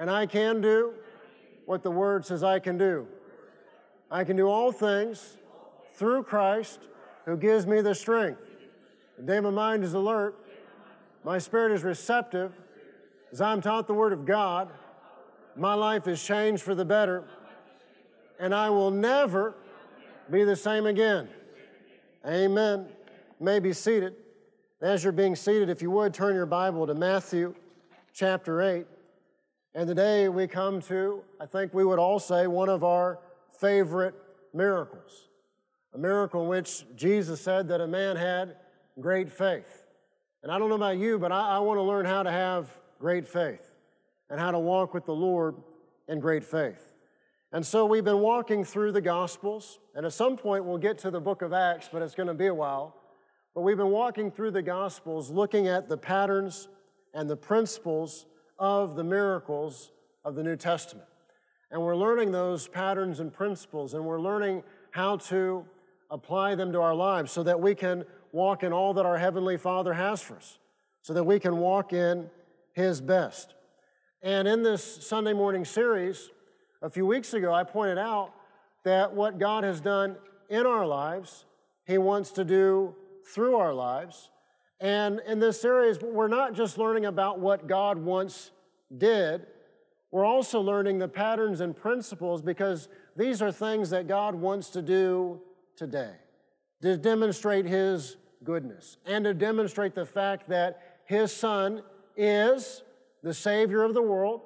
[0.00, 0.94] and I can do
[1.66, 3.06] what the Word says I can do.
[4.10, 5.36] I can do all things
[5.94, 6.80] through Christ
[7.26, 8.40] who gives me the strength.
[9.18, 10.34] The day my mind is alert,
[11.22, 12.52] my spirit is receptive,
[13.30, 14.70] as I'm taught the Word of God,
[15.54, 17.24] my life is changed for the better,
[18.40, 19.54] and I will never
[20.30, 21.28] be the same again.
[22.26, 22.86] Amen.
[23.38, 24.14] You may be seated.
[24.80, 27.54] As you're being seated, if you would turn your Bible to Matthew
[28.14, 28.86] chapter 8.
[29.72, 33.20] And today we come to, I think we would all say, one of our
[33.60, 34.14] favorite
[34.52, 35.28] miracles.
[35.94, 38.56] A miracle in which Jesus said that a man had
[38.98, 39.84] great faith.
[40.42, 42.66] And I don't know about you, but I, I want to learn how to have
[42.98, 43.72] great faith
[44.28, 45.54] and how to walk with the Lord
[46.08, 46.92] in great faith.
[47.52, 51.12] And so we've been walking through the Gospels, and at some point we'll get to
[51.12, 52.96] the book of Acts, but it's going to be a while.
[53.54, 56.66] But we've been walking through the Gospels looking at the patterns
[57.14, 58.26] and the principles
[58.60, 59.90] of the miracles
[60.24, 61.08] of the New Testament.
[61.70, 65.64] And we're learning those patterns and principles, and we're learning how to
[66.10, 69.56] apply them to our lives so that we can walk in all that our Heavenly
[69.56, 70.58] Father has for us,
[71.02, 72.28] so that we can walk in
[72.74, 73.54] His best.
[74.22, 76.28] And in this Sunday morning series,
[76.82, 78.32] a few weeks ago, I pointed out
[78.84, 80.16] that what God has done
[80.48, 81.46] in our lives,
[81.86, 82.94] He wants to do
[83.32, 84.30] through our lives.
[84.80, 88.50] And in this series, we're not just learning about what God once
[88.96, 89.46] did,
[90.10, 94.82] we're also learning the patterns and principles because these are things that God wants to
[94.82, 95.40] do
[95.76, 96.14] today
[96.82, 101.82] to demonstrate His goodness and to demonstrate the fact that His Son
[102.16, 102.82] is
[103.22, 104.40] the Savior of the world,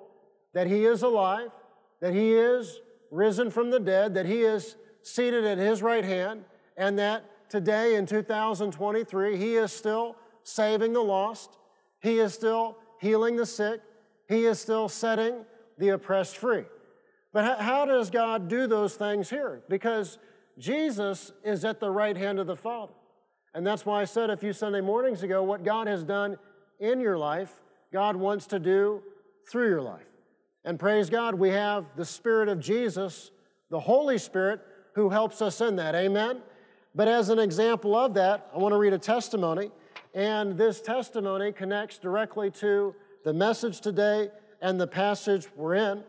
[0.53, 1.49] that He is alive,
[2.01, 2.81] that He is
[3.11, 6.45] risen from the dead, that He is seated at His right hand,
[6.77, 11.51] and that today in 2023, He is still saving the lost,
[12.01, 13.81] He is still healing the sick,
[14.29, 15.45] He is still setting
[15.79, 16.65] the oppressed free.
[17.33, 19.63] But how does God do those things here?
[19.69, 20.19] Because
[20.57, 22.93] Jesus is at the right hand of the Father.
[23.55, 26.37] And that's why I said a few Sunday mornings ago what God has done
[26.79, 27.61] in your life,
[27.93, 29.03] God wants to do
[29.51, 30.07] through your life.
[30.65, 33.31] And praise God, we have the Spirit of Jesus,
[33.71, 34.61] the Holy Spirit,
[34.95, 35.95] who helps us in that.
[35.95, 36.41] Amen?
[36.95, 39.71] But as an example of that, I want to read a testimony.
[40.15, 42.95] And this testimony connects directly to
[43.25, 44.31] the message today
[44.63, 46.05] and the passage we're in.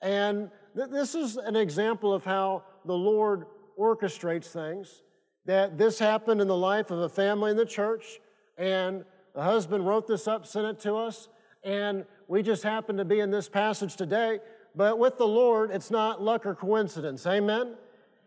[0.00, 3.46] And th- this is an example of how the Lord
[3.78, 5.02] orchestrates things.
[5.44, 8.20] That this happened in the life of a family in the church,
[8.56, 9.04] and
[9.34, 11.28] the husband wrote this up, sent it to us,
[11.64, 14.40] and we just happen to be in this passage today.
[14.76, 17.26] But with the Lord, it's not luck or coincidence.
[17.26, 17.74] Amen?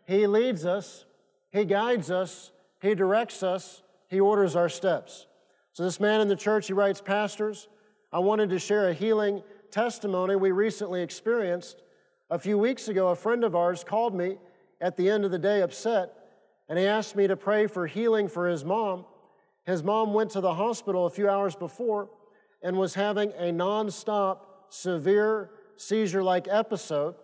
[0.08, 1.06] He leads us,
[1.52, 5.26] He guides us, He directs us, he orders our steps.
[5.72, 7.70] So, this man in the church, he writes, Pastors,
[8.12, 9.42] I wanted to share a healing
[9.72, 11.82] testimony we recently experienced.
[12.30, 14.38] A few weeks ago, a friend of ours called me
[14.82, 16.12] at the end of the day upset,
[16.68, 19.06] and he asked me to pray for healing for his mom.
[19.66, 22.10] His mom went to the hospital a few hours before
[22.62, 27.16] and was having a nonstop, severe seizure like episode.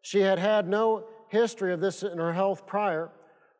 [0.00, 3.10] She had had no history of this in her health prior.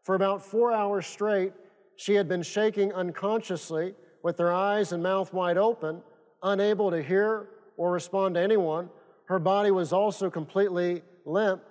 [0.02, 1.52] For about four hours straight,
[1.96, 6.02] she had been shaking unconsciously with her eyes and mouth wide open,
[6.42, 8.90] unable to hear or respond to anyone.
[9.26, 11.62] Her body was also completely limp.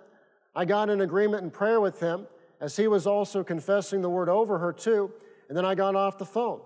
[0.56, 2.28] I got in agreement in prayer with him
[2.62, 5.12] as he was also confessing the word over her too,
[5.48, 6.62] and then I got off the phone.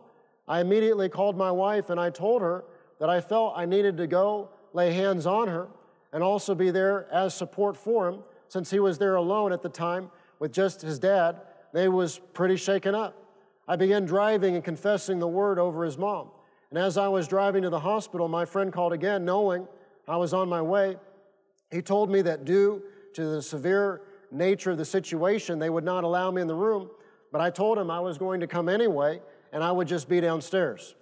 [0.47, 2.64] I immediately called my wife and I told her
[3.00, 5.68] that I felt I needed to go lay hands on her
[6.11, 9.70] and also be there as support for him since he was there alone at the
[9.70, 10.09] time
[10.40, 11.41] with just his dad.
[11.73, 13.19] They was pretty shaken up.
[13.70, 16.32] I began driving and confessing the word over his mom.
[16.72, 19.68] And as I was driving to the hospital, my friend called again, knowing
[20.08, 20.98] I was on my way.
[21.70, 22.82] He told me that due
[23.14, 24.02] to the severe
[24.32, 26.90] nature of the situation, they would not allow me in the room.
[27.32, 29.22] But I told him I was going to come anyway,
[29.54, 30.96] and I would just be downstairs.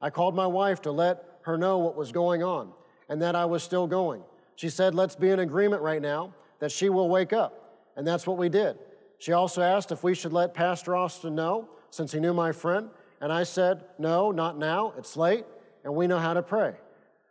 [0.00, 2.72] I called my wife to let her know what was going on
[3.10, 4.22] and that I was still going.
[4.56, 7.82] She said, Let's be in agreement right now that she will wake up.
[7.96, 8.78] And that's what we did.
[9.18, 12.90] She also asked if we should let Pastor Austin know since he knew my friend.
[13.20, 14.94] And I said, No, not now.
[14.98, 15.44] It's late,
[15.84, 16.74] and we know how to pray.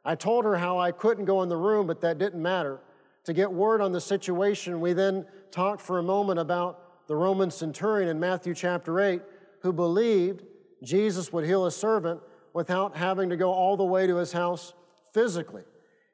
[0.06, 2.80] I told her how I couldn't go in the room, but that didn't matter.
[3.26, 7.52] To get word on the situation, we then talked for a moment about the Roman
[7.52, 9.22] centurion in Matthew chapter 8
[9.62, 10.44] who believed
[10.84, 12.20] Jesus would heal a servant
[12.54, 14.74] without having to go all the way to his house
[15.14, 15.64] physically.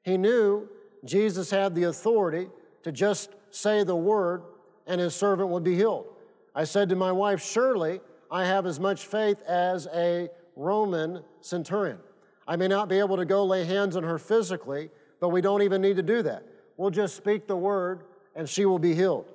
[0.04, 0.70] He knew
[1.04, 2.48] Jesus had the authority
[2.84, 4.44] to just say the word
[4.86, 6.06] and his servant would be healed.
[6.54, 12.00] I said to my wife, Surely I have as much faith as a Roman centurion.
[12.48, 14.90] I may not be able to go lay hands on her physically,
[15.20, 16.44] but we don't even need to do that.
[16.78, 18.04] We'll just speak the word
[18.36, 19.26] and she will be healed.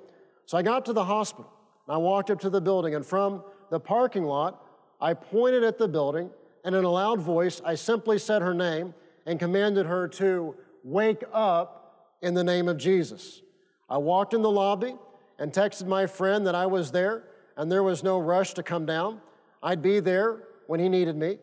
[0.45, 1.51] So I got to the hospital.
[1.87, 4.63] I walked up to the building, and from the parking lot,
[4.99, 6.31] I pointed at the building,
[6.63, 8.95] and in a loud voice, I simply said her name
[9.25, 13.41] and commanded her to wake up in the name of Jesus.
[13.87, 14.95] I walked in the lobby
[15.37, 17.23] and texted my friend that I was there,
[17.57, 19.21] and there was no rush to come down.
[19.61, 21.37] I'd be there when he needed me.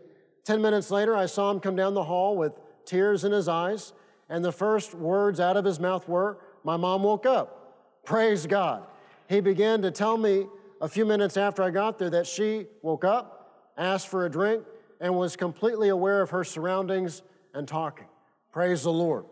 [0.45, 2.53] Ten minutes later, I saw him come down the hall with
[2.85, 3.93] tears in his eyes,
[4.29, 8.03] and the first words out of his mouth were, My mom woke up.
[8.05, 8.85] Praise God.
[9.29, 10.47] He began to tell me
[10.81, 14.65] a few minutes after I got there that she woke up, asked for a drink,
[15.01, 17.23] and was completely aware of her surroundings
[17.55, 18.07] and talking.
[18.53, 19.25] Praise the Lord.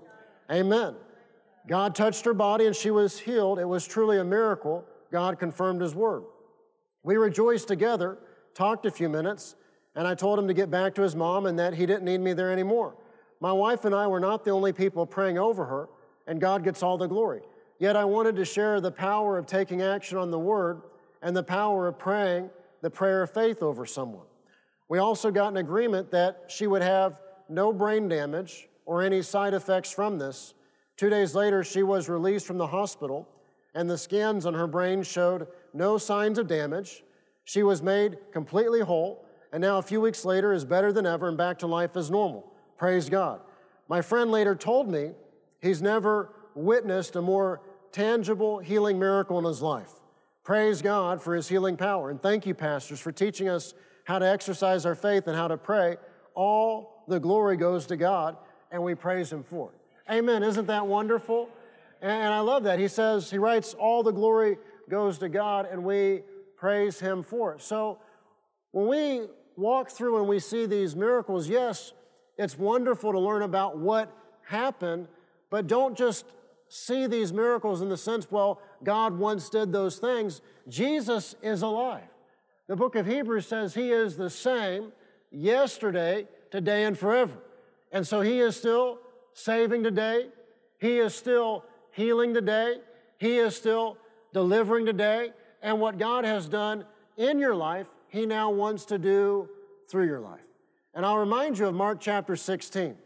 [0.50, 0.94] Amen.
[1.69, 3.59] God touched her body and she was healed.
[3.59, 4.85] It was truly a miracle.
[5.12, 6.25] God confirmed his word.
[7.02, 8.19] We rejoiced together,
[8.55, 9.56] talked a few minutes,
[9.94, 12.20] and I told him to get back to his mom and that he didn't need
[12.20, 12.97] me there anymore.
[13.41, 15.88] My wife and I were not the only people praying over her,
[16.26, 17.41] and God gets all the glory.
[17.79, 20.82] Yet I wanted to share the power of taking action on the word
[21.23, 22.50] and the power of praying
[22.82, 24.26] the prayer of faith over someone.
[24.88, 29.55] We also got an agreement that she would have no brain damage or any side
[29.55, 30.55] effects from this.
[30.97, 33.29] Two days later, she was released from the hospital,
[33.75, 37.03] and the scans on her brain showed no signs of damage.
[37.45, 41.29] She was made completely whole, and now a few weeks later is better than ever
[41.29, 42.53] and back to life as normal.
[42.77, 43.41] Praise God.
[43.89, 45.11] My friend later told me
[45.61, 47.61] he's never witnessed a more
[47.93, 49.91] tangible healing miracle in his life.
[50.45, 52.11] Praise God for his healing power.
[52.11, 53.75] And thank you, pastors, for teaching us
[54.05, 55.97] how to exercise our faith and how to pray.
[56.35, 58.37] All the glory goes to God,
[58.71, 60.13] and we praise him for it.
[60.13, 60.43] Amen.
[60.43, 61.49] Isn't that wonderful?
[62.01, 62.79] And I love that.
[62.79, 64.57] He says, he writes, all the glory
[64.91, 66.23] goes to God, and we
[66.57, 67.63] praise him for it.
[67.63, 67.99] So
[68.73, 69.27] when we
[69.57, 71.93] walk through and we see these miracles, yes,
[72.37, 75.09] it's wonderful to learn about what happened,
[75.49, 76.27] but don't just
[76.69, 80.41] see these miracles in the sense, well, God once did those things.
[80.69, 82.09] Jesus is alive.
[82.69, 84.93] The book of Hebrews says he is the same
[85.33, 87.37] yesterday, today, and forever.
[87.91, 89.01] And so he is still
[89.33, 90.29] saving today.
[90.79, 92.77] He is still healing today.
[93.19, 93.99] He is still
[94.32, 95.32] delivering today.
[95.62, 96.85] And what God has done
[97.17, 99.49] in your life, he now wants to do
[99.88, 100.41] through your life.
[100.94, 102.97] And I'll remind you of Mark chapter 16.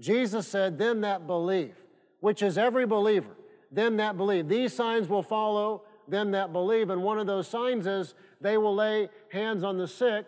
[0.00, 1.74] Jesus said, Them that believe,
[2.20, 3.36] which is every believer,
[3.70, 4.48] them that believe.
[4.48, 6.90] These signs will follow them that believe.
[6.90, 10.26] And one of those signs is they will lay hands on the sick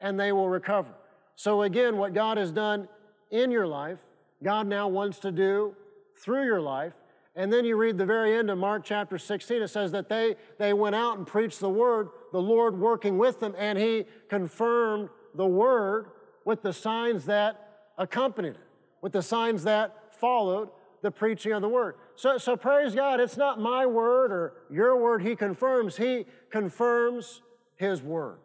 [0.00, 0.92] and they will recover.
[1.36, 2.88] So, again, what God has done
[3.30, 3.98] in your life,
[4.42, 5.74] God now wants to do
[6.16, 6.92] through your life.
[7.34, 10.36] And then you read the very end of Mark chapter 16, it says that they,
[10.58, 15.08] they went out and preached the word, the Lord working with them, and He confirmed
[15.34, 16.08] the word
[16.44, 18.60] with the signs that accompanied it,
[19.00, 20.68] with the signs that followed
[21.00, 21.94] the preaching of the word.
[22.16, 27.40] So, so praise God, it's not my word or your word He confirms, He confirms
[27.76, 28.38] His word.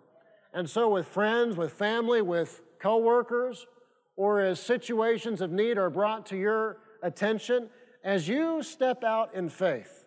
[0.53, 3.67] And so, with friends, with family, with coworkers,
[4.15, 7.69] or as situations of need are brought to your attention,
[8.07, 10.05] as you step out in faith,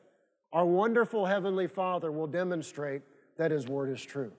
[0.55, 3.03] our wonderful Heavenly Father will demonstrate
[3.37, 4.33] that His Word is true.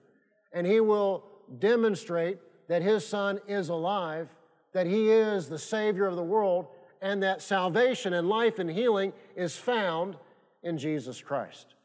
[0.51, 1.23] And He will
[1.59, 4.33] demonstrate that His Son is alive,
[4.73, 6.69] that He is the Savior of the world,
[7.03, 10.15] and that salvation and life and healing is found
[10.63, 11.75] in Jesus Christ.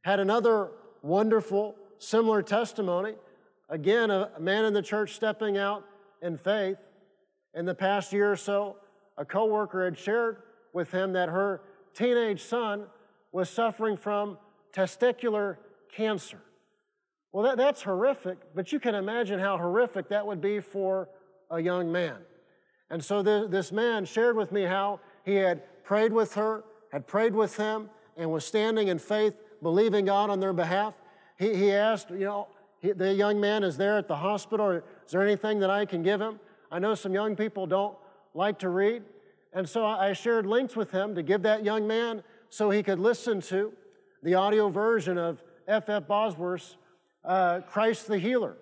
[0.00, 0.70] Had another
[1.02, 3.12] wonderful, similar testimony.
[3.68, 5.84] Again, a man in the church stepping out
[6.22, 6.78] in faith.
[7.52, 8.76] In the past year or so,
[9.18, 10.38] a coworker had shared
[10.76, 11.62] with him that her
[11.94, 12.84] teenage son
[13.32, 14.38] was suffering from
[14.72, 15.56] testicular
[15.90, 16.38] cancer.
[17.32, 21.08] Well, that, that's horrific, but you can imagine how horrific that would be for
[21.50, 22.18] a young man.
[22.90, 27.34] And so this, man shared with me how he had prayed with her, had prayed
[27.34, 30.94] with him, and was standing in faith, believing God on their behalf.
[31.38, 32.48] He, he asked, you know,
[32.80, 34.70] he, the young man is there at the hospital.
[34.70, 36.38] Is there anything that I can give him?
[36.70, 37.96] I know some young people don't
[38.34, 39.02] like to read.
[39.56, 42.98] And so I shared links with him to give that young man so he could
[42.98, 43.72] listen to
[44.22, 45.88] the audio version of F.F.
[45.88, 46.06] F.
[46.06, 46.76] Bosworth's
[47.24, 48.58] uh, Christ the Healer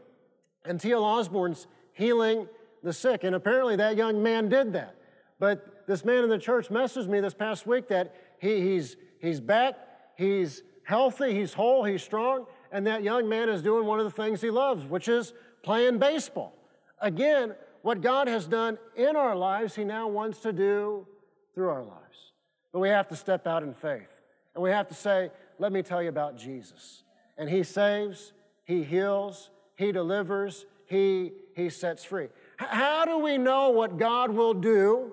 [0.64, 1.02] and T.L.
[1.02, 2.46] Osborn's Healing
[2.84, 3.24] the sick.
[3.24, 4.94] And apparently that young man did that.
[5.40, 9.40] But this man in the church messaged me this past week that he, he's, he's
[9.40, 9.74] back,
[10.16, 14.12] he's healthy, he's whole, he's strong, and that young man is doing one of the
[14.12, 15.32] things he loves, which is
[15.64, 16.56] playing baseball.
[17.00, 21.06] Again, what God has done in our lives, He now wants to do
[21.54, 22.32] through our lives.
[22.72, 24.08] But we have to step out in faith.
[24.54, 27.02] And we have to say, let me tell you about Jesus.
[27.36, 28.32] And He saves,
[28.64, 32.28] He heals, He delivers, He, he sets free.
[32.58, 35.12] H- how do we know what God will do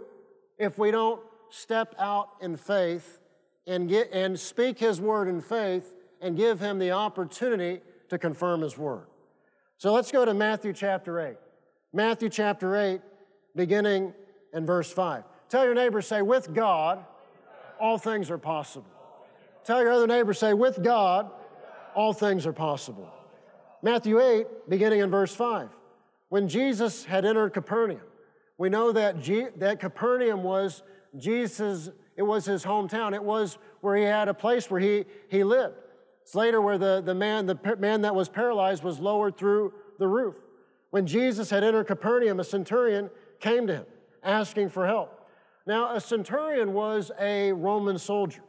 [0.58, 3.20] if we don't step out in faith
[3.68, 8.62] and, get, and speak His word in faith and give Him the opportunity to confirm
[8.62, 9.08] His word?
[9.78, 11.36] So let's go to Matthew chapter 8.
[11.94, 13.02] Matthew chapter 8,
[13.56, 14.14] beginning
[14.54, 15.24] in verse 5.
[15.50, 17.04] Tell your neighbor, say, with God,
[17.80, 18.88] all things are possible.
[19.66, 21.30] Tell your other neighbor, say, with God,
[21.94, 23.12] all things are possible.
[23.82, 25.70] Matthew 8, beginning in verse 5.
[26.30, 28.00] When Jesus had entered Capernaum,
[28.58, 30.84] we know that, G- that Capernaum was
[31.18, 33.14] Jesus, it was his hometown.
[33.14, 35.76] It was where he had a place where he, he lived.
[36.24, 40.08] It's later where the, the, man, the man that was paralyzed was lowered through the
[40.08, 40.38] roof.
[40.92, 43.86] When Jesus had entered Capernaum, a centurion came to him
[44.24, 45.28] asking for help.
[45.66, 48.42] Now, a centurion was a Roman soldier.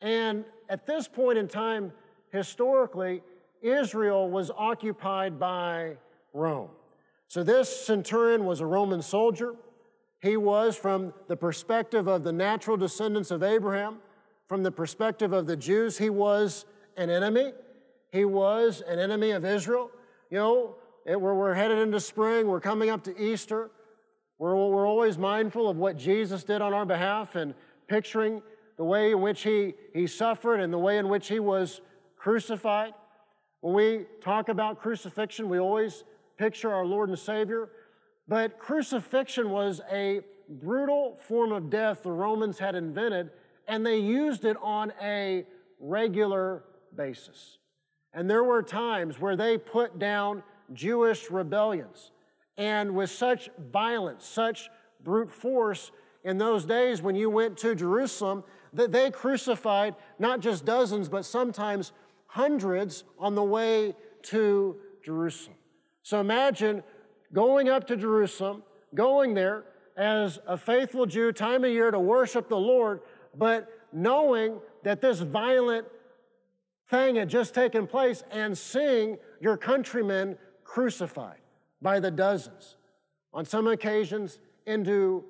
[0.00, 1.92] And at this point in time,
[2.30, 3.22] historically,
[3.62, 5.96] Israel was occupied by
[6.32, 6.70] Rome.
[7.28, 9.54] So this centurion was a Roman soldier.
[10.20, 13.98] He was, from the perspective of the natural descendants of Abraham,
[14.48, 16.64] from the perspective of the Jews, he was
[16.96, 17.52] an enemy.
[18.10, 19.90] He was an enemy of Israel.
[20.30, 23.70] You know, we're, we're headed into spring, we're coming up to Easter.
[24.38, 27.54] We're, we're always mindful of what Jesus did on our behalf and
[27.86, 28.42] picturing
[28.76, 31.80] the way in which he, he suffered and the way in which he was
[32.16, 32.94] crucified.
[33.60, 36.02] When we talk about crucifixion, we always
[36.38, 37.70] picture our Lord and Savior.
[38.26, 43.30] But crucifixion was a brutal form of death the Romans had invented,
[43.68, 45.44] and they used it on a
[45.78, 46.64] regular
[46.96, 47.58] basis.
[48.12, 50.42] And there were times where they put down
[50.74, 52.12] Jewish rebellions.
[52.56, 54.68] And with such violence, such
[55.02, 55.90] brute force,
[56.24, 61.24] in those days when you went to Jerusalem, that they crucified not just dozens, but
[61.24, 61.92] sometimes
[62.26, 65.56] hundreds on the way to Jerusalem.
[66.02, 66.82] So imagine
[67.32, 68.62] going up to Jerusalem,
[68.94, 69.64] going there
[69.96, 73.00] as a faithful Jew, time of year to worship the Lord,
[73.36, 75.86] but knowing that this violent
[76.88, 80.38] thing had just taken place and seeing your countrymen
[80.72, 81.36] crucified
[81.82, 82.76] by the dozens,
[83.34, 85.22] on some occasions into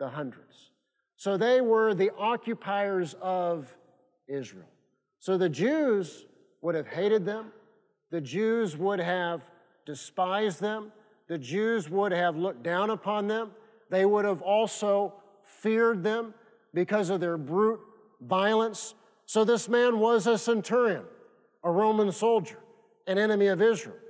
[0.00, 0.70] the hundreds.
[1.16, 3.72] So they were the occupiers of
[4.26, 4.66] Israel.
[5.20, 6.26] So the Jews
[6.62, 7.52] would have hated them,
[8.10, 9.42] the Jews would have
[9.86, 10.90] despised them,
[11.28, 13.52] the Jews would have looked down upon them,
[13.88, 16.34] they would have also feared them
[16.74, 17.78] because of their brute
[18.20, 18.96] violence.
[19.26, 21.04] So this man was a centurion,
[21.62, 22.58] a Roman soldier,
[23.06, 24.01] an enemy of Israel.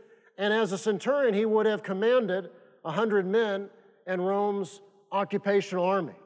[0.43, 2.51] And as a centurion, he would have commanded
[2.85, 3.71] a hundred men
[4.09, 4.81] in Rome's
[5.13, 6.17] occupational army.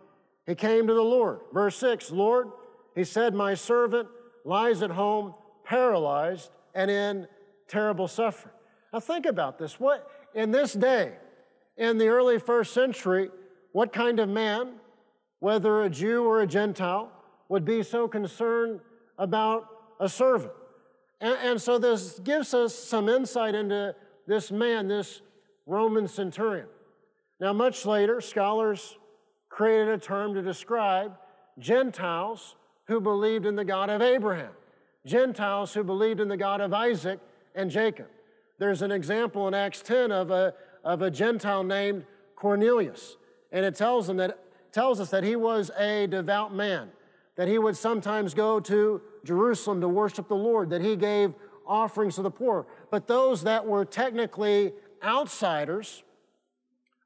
[0.47, 1.41] He came to the Lord.
[1.53, 2.49] Verse 6 Lord,
[2.95, 4.09] he said, My servant
[4.47, 7.27] lies at home, paralyzed and in
[7.69, 8.55] terrible suffering.
[8.91, 9.79] Now think about this.
[9.79, 11.13] What in this day,
[11.77, 13.29] in the early first century,
[13.73, 14.77] what kind of man,
[15.41, 17.13] whether a Jew or a Gentile,
[17.51, 18.81] would be so concerned
[19.19, 19.69] about
[20.01, 20.55] a servant?
[21.21, 23.95] And, and so this gives us some insight into
[24.27, 25.23] this man, this
[25.67, 26.67] Roman centurion.
[27.41, 28.97] Now, much later, scholars
[29.49, 31.17] created a term to describe
[31.59, 32.57] Gentiles
[32.87, 34.53] who believed in the God of Abraham,
[35.05, 37.21] Gentiles who believed in the God of Isaac
[37.55, 38.07] and Jacob.
[38.59, 40.55] There's an example in Acts 10 of a,
[40.85, 42.05] of a Gentile named
[42.37, 43.17] Cornelius,
[43.53, 44.39] and it tells, them that,
[44.73, 46.91] tells us that he was a devout man,
[47.37, 51.35] that he would sometimes go to Jerusalem to worship the Lord, that he gave
[51.67, 52.67] offerings to the poor.
[52.91, 56.03] But those that were technically outsiders,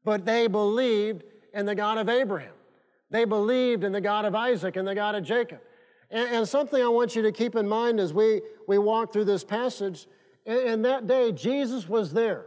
[0.04, 2.52] but they believed in the God of Abraham.
[3.10, 5.60] They believed in the God of Isaac and the God of Jacob.
[6.10, 9.24] And, and something I want you to keep in mind as we, we walk through
[9.24, 10.06] this passage,
[10.46, 12.46] in, in that day, Jesus was there.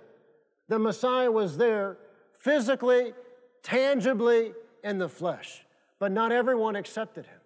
[0.70, 1.98] The Messiah was there
[2.40, 3.14] physically,
[3.62, 4.54] tangibly,
[4.84, 5.66] in the flesh.
[6.00, 7.40] But not everyone accepted him.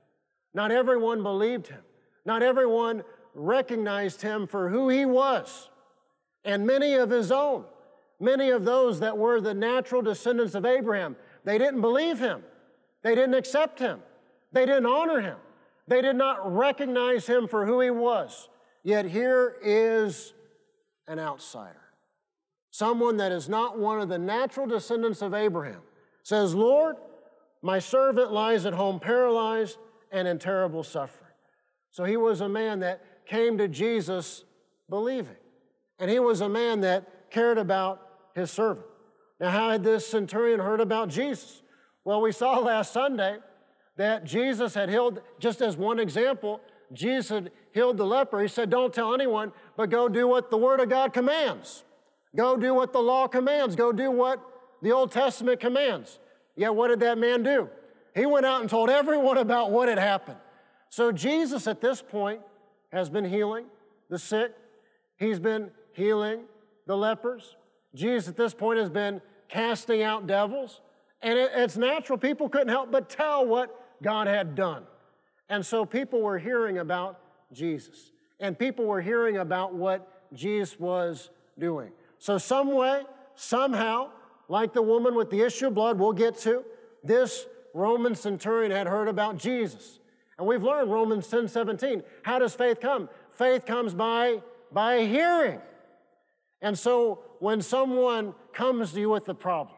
[0.53, 1.81] Not everyone believed him.
[2.25, 3.03] Not everyone
[3.37, 5.69] recognized him for who he was.
[6.43, 7.65] And many of his own,
[8.19, 12.43] many of those that were the natural descendants of Abraham, they didn't believe him.
[13.03, 13.99] They didn't accept him.
[14.51, 15.37] They didn't honor him.
[15.87, 18.49] They did not recognize him for who he was.
[18.83, 20.33] Yet here is
[21.07, 21.81] an outsider.
[22.71, 25.81] Someone that is not one of the natural descendants of Abraham
[26.23, 26.97] says, Lord,
[27.61, 29.77] My servant lies at home paralyzed
[30.11, 31.31] and in terrible suffering.
[31.91, 34.43] So he was a man that came to Jesus
[34.89, 35.35] believing.
[35.99, 38.01] And he was a man that cared about
[38.35, 38.85] his servant.
[39.39, 41.61] Now, how had this centurion heard about Jesus?
[42.03, 43.37] Well, we saw last Sunday
[43.97, 46.61] that Jesus had healed, just as one example,
[46.93, 48.41] Jesus had healed the leper.
[48.41, 51.83] He said, Don't tell anyone, but go do what the Word of God commands.
[52.35, 53.75] Go do what the law commands.
[53.75, 54.39] Go do what
[54.81, 56.19] the Old Testament commands.
[56.55, 57.69] Yet, what did that man do?
[58.15, 60.37] He went out and told everyone about what had happened.
[60.89, 62.41] So, Jesus at this point
[62.91, 63.65] has been healing
[64.09, 64.53] the sick,
[65.17, 66.43] he's been healing
[66.85, 67.55] the lepers.
[67.93, 70.81] Jesus at this point has been casting out devils.
[71.21, 72.17] And it, it's natural.
[72.17, 74.83] People couldn't help but tell what God had done.
[75.49, 77.19] And so people were hearing about
[77.51, 78.11] Jesus.
[78.39, 81.91] And people were hearing about what Jesus was doing.
[82.19, 83.03] So, some way,
[83.35, 84.09] somehow,
[84.47, 86.63] like the woman with the issue of blood, we'll get to,
[87.03, 89.99] this Roman centurion had heard about Jesus.
[90.37, 92.03] And we've learned Romans 10 17.
[92.23, 93.09] How does faith come?
[93.31, 94.41] Faith comes by,
[94.71, 95.59] by hearing.
[96.61, 99.77] And so when someone comes to you with a problem,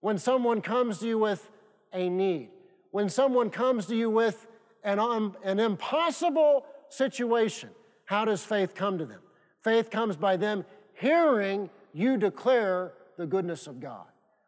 [0.00, 1.50] when someone comes to you with
[1.92, 2.50] a need,
[2.90, 4.46] when someone comes to you with
[4.84, 7.70] an, um, an impossible situation,
[8.04, 9.20] how does faith come to them?
[9.62, 10.64] Faith comes by them
[10.94, 14.06] hearing you declare the goodness of God,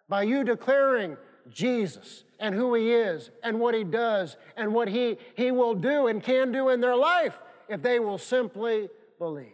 [0.08, 1.16] by you declaring
[1.50, 6.06] Jesus and who He is and what He does and what He, he will do
[6.06, 8.88] and can do in their life if they will simply
[9.18, 9.46] believe.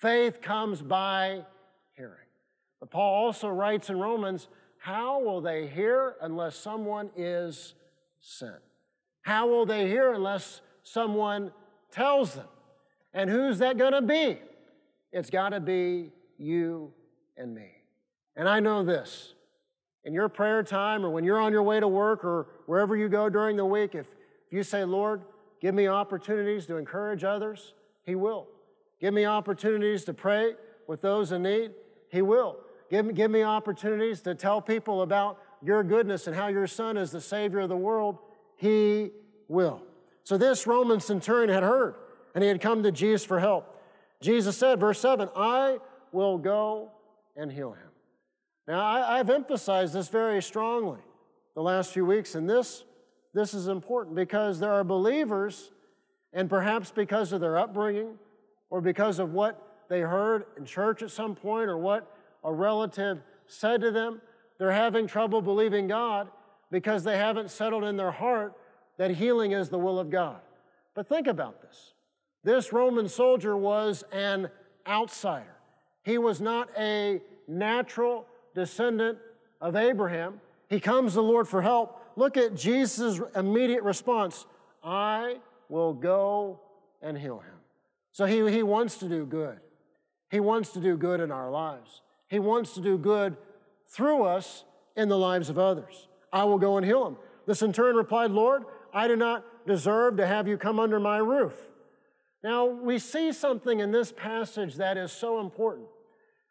[0.00, 1.44] Faith comes by
[1.96, 2.26] hearing.
[2.80, 4.48] But Paul also writes in Romans,
[4.78, 7.74] How will they hear unless someone is
[8.20, 8.60] sent?
[9.22, 11.52] How will they hear unless someone
[11.90, 12.48] tells them?
[13.14, 14.38] And who's that going to be?
[15.12, 16.92] It's got to be you
[17.36, 17.70] and me.
[18.36, 19.33] And I know this
[20.04, 23.08] in your prayer time or when you're on your way to work or wherever you
[23.08, 24.06] go during the week, if,
[24.46, 25.22] if you say, Lord,
[25.60, 28.46] give me opportunities to encourage others, He will.
[29.00, 30.54] Give me opportunities to pray
[30.86, 31.72] with those in need,
[32.08, 32.58] He will.
[32.90, 37.10] Give give me opportunities to tell people about your goodness and how your Son is
[37.10, 38.18] the Savior of the world,
[38.56, 39.10] He
[39.48, 39.82] will.
[40.24, 41.96] So this Roman centurion had heard,
[42.34, 43.78] and he had come to Jesus for help.
[44.20, 45.78] Jesus said, verse 7, I
[46.12, 46.90] will go
[47.36, 47.93] and heal him.
[48.66, 51.00] Now, I, have emphasized this very strongly
[51.54, 52.84] the last few weeks, and this,
[53.34, 55.70] this is important because there are believers,
[56.32, 58.18] and perhaps because of their upbringing
[58.70, 62.10] or because of what they heard in church at some point or what
[62.42, 64.22] a relative said to them,
[64.58, 66.28] they're having trouble believing God
[66.70, 68.54] because they haven't settled in their heart
[68.96, 70.40] that healing is the will of God.
[70.94, 71.92] But think about this.
[72.44, 74.48] This Roman soldier was an
[74.86, 75.56] outsider.
[76.02, 79.18] He was not a natural descendant
[79.60, 80.40] of Abraham.
[80.68, 82.00] He comes to the Lord for help.
[82.16, 84.46] Look at Jesus' immediate response
[84.82, 85.38] I
[85.68, 86.60] will go
[87.02, 87.54] and heal him.
[88.12, 89.58] So he, he wants to do good.
[90.30, 92.02] He wants to do good in our lives.
[92.28, 93.36] He wants to do good
[93.88, 94.64] through us
[94.96, 96.08] in the lives of others.
[96.32, 97.16] I will go and heal him.
[97.46, 101.54] The centurion replied, Lord, I do not deserve to have you come under my roof.
[102.42, 105.86] Now, we see something in this passage that is so important.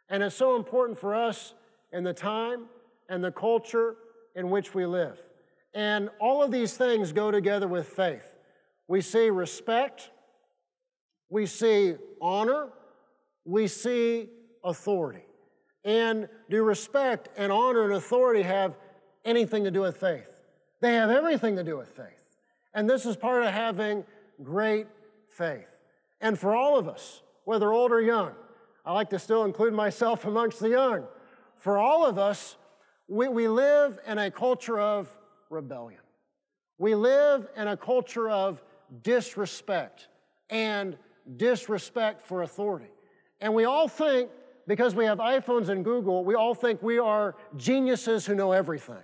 [0.10, 1.54] And it's so important for us
[1.94, 2.66] and the time
[3.08, 3.96] and the culture
[4.36, 5.22] in which we live.
[5.74, 8.36] And all of these things go together with faith.
[8.88, 10.10] We see respect,
[11.30, 12.70] we see honor,
[13.46, 14.30] we see
[14.64, 15.26] authority.
[15.86, 18.76] And do respect and honor and authority have
[19.26, 20.30] anything to do with faith?
[20.82, 22.24] They have everything to do with faith.
[22.74, 24.04] And this is part of having
[24.42, 24.88] great
[25.30, 25.68] faith.
[26.22, 28.32] And for all of us, whether old or young,
[28.86, 31.06] I like to still include myself amongst the young
[31.64, 32.58] for all of us,
[33.08, 35.08] we, we live in a culture of
[35.50, 36.02] rebellion.
[36.78, 38.62] We live in a culture of
[39.02, 40.10] disrespect
[40.50, 40.98] and
[41.38, 42.92] disrespect for authority.
[43.40, 44.30] And we all think,
[44.68, 49.04] because we have iPhones and Google, we all think we are geniuses who know everything.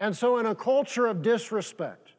[0.00, 2.12] And so, in a culture of disrespect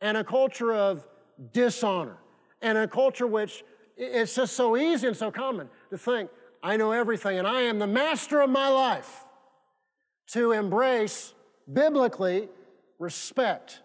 [0.00, 1.04] and a culture of
[1.52, 2.18] dishonor
[2.62, 3.64] and a culture which
[3.96, 6.30] it's just so easy and so common to think,
[6.64, 9.24] I know everything, and I am the master of my life.
[10.28, 11.34] To embrace
[11.70, 12.48] biblically
[12.98, 13.80] respect,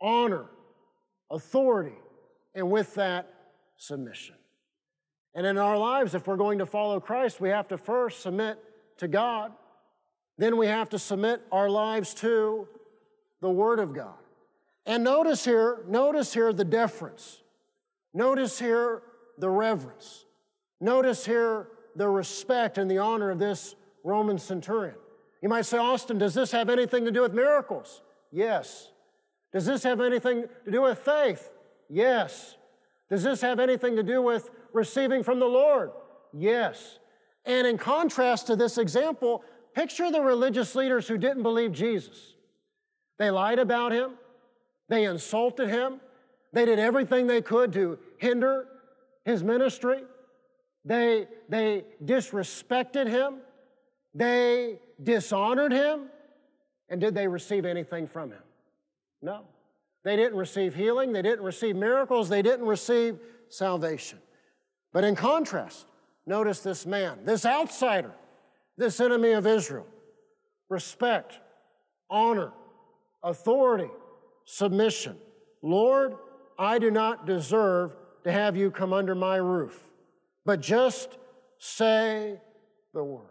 [0.00, 0.46] honor,
[1.30, 1.98] authority,
[2.54, 3.28] and with that,
[3.76, 4.36] submission.
[5.34, 8.58] And in our lives, if we're going to follow Christ, we have to first submit
[8.96, 9.52] to God.
[10.38, 12.66] Then we have to submit our lives to
[13.42, 14.14] the Word of God.
[14.86, 17.42] And notice here, notice here the deference.
[18.14, 19.02] Notice here
[19.36, 20.24] the reverence.
[20.80, 23.74] Notice here the respect and the honor of this
[24.04, 24.96] Roman centurion.
[25.42, 28.02] You might say, Austin, does this have anything to do with miracles?
[28.30, 28.90] Yes.
[29.52, 31.50] Does this have anything to do with faith?
[31.88, 32.56] Yes.
[33.10, 35.90] Does this have anything to do with receiving from the Lord?
[36.32, 36.98] Yes.
[37.44, 42.34] And in contrast to this example, picture the religious leaders who didn't believe Jesus.
[43.18, 44.12] They lied about him,
[44.88, 46.00] they insulted him,
[46.52, 48.66] they did everything they could to hinder
[49.24, 50.02] his ministry.
[50.84, 53.38] They, they disrespected him.
[54.14, 56.08] They dishonored him.
[56.88, 58.42] And did they receive anything from him?
[59.22, 59.42] No.
[60.04, 61.12] They didn't receive healing.
[61.12, 62.28] They didn't receive miracles.
[62.28, 63.18] They didn't receive
[63.48, 64.18] salvation.
[64.92, 65.86] But in contrast,
[66.26, 68.12] notice this man, this outsider,
[68.76, 69.86] this enemy of Israel.
[70.68, 71.38] Respect,
[72.10, 72.52] honor,
[73.22, 73.90] authority,
[74.44, 75.16] submission.
[75.62, 76.14] Lord,
[76.58, 77.92] I do not deserve
[78.24, 79.78] to have you come under my roof,
[80.44, 81.18] but just
[81.58, 82.40] say
[82.92, 83.26] the word.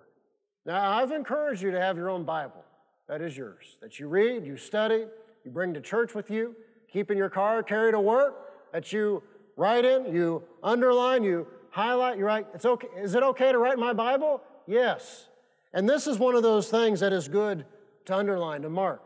[0.66, 2.64] Now, I've encouraged you to have your own Bible.
[3.08, 3.78] That is yours.
[3.82, 5.06] That you read, you study,
[5.44, 6.56] you bring to church with you,
[6.92, 9.24] keep in your car, carry to work, that you
[9.58, 12.48] write in, you underline, you highlight, you write.
[12.54, 12.88] It's okay.
[12.98, 14.42] Is it okay to write my Bible?
[14.68, 15.28] Yes.
[15.74, 17.66] And this is one of those things that is good
[18.06, 19.02] to underline, to mark.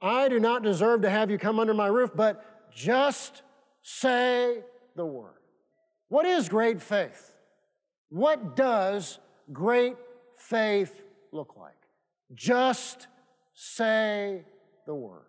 [0.00, 3.42] I do not deserve to have you come under my roof, but just
[3.82, 4.62] say
[4.96, 5.41] the word.
[6.12, 7.32] What is great faith?
[8.10, 9.18] What does
[9.50, 9.96] great
[10.36, 11.00] faith
[11.32, 11.72] look like?
[12.34, 13.06] Just
[13.54, 14.44] say
[14.84, 15.24] the word.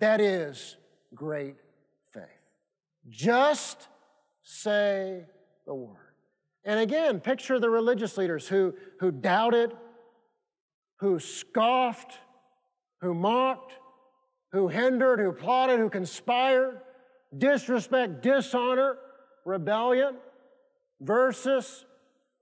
[0.00, 0.78] That is
[1.14, 1.54] great
[2.12, 2.24] faith.
[3.08, 3.86] Just
[4.42, 5.26] say
[5.64, 6.14] the word.
[6.64, 9.76] And again, picture the religious leaders who, who doubted,
[10.96, 12.18] who scoffed,
[13.00, 13.74] who mocked,
[14.50, 16.80] who hindered, who plotted, who conspired,
[17.38, 18.98] disrespect, dishonor,
[19.46, 20.16] rebellion,
[21.00, 21.84] versus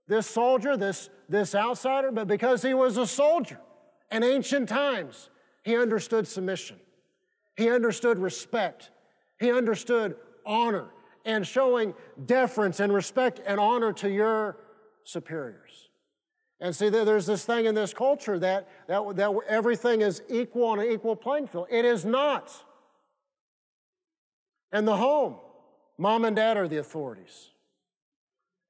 [0.07, 3.59] this soldier, this, this outsider, but because he was a soldier
[4.11, 5.29] in ancient times,
[5.63, 6.77] he understood submission.
[7.57, 8.91] He understood respect.
[9.39, 10.15] He understood
[10.45, 10.89] honor
[11.25, 11.93] and showing
[12.25, 14.57] deference and respect and honor to your
[15.03, 15.89] superiors.
[16.59, 20.79] And see, there's this thing in this culture that, that, that everything is equal on
[20.79, 21.67] an equal playing field.
[21.69, 22.53] It is not.
[24.71, 25.35] In the home,
[25.97, 27.49] mom and dad are the authorities.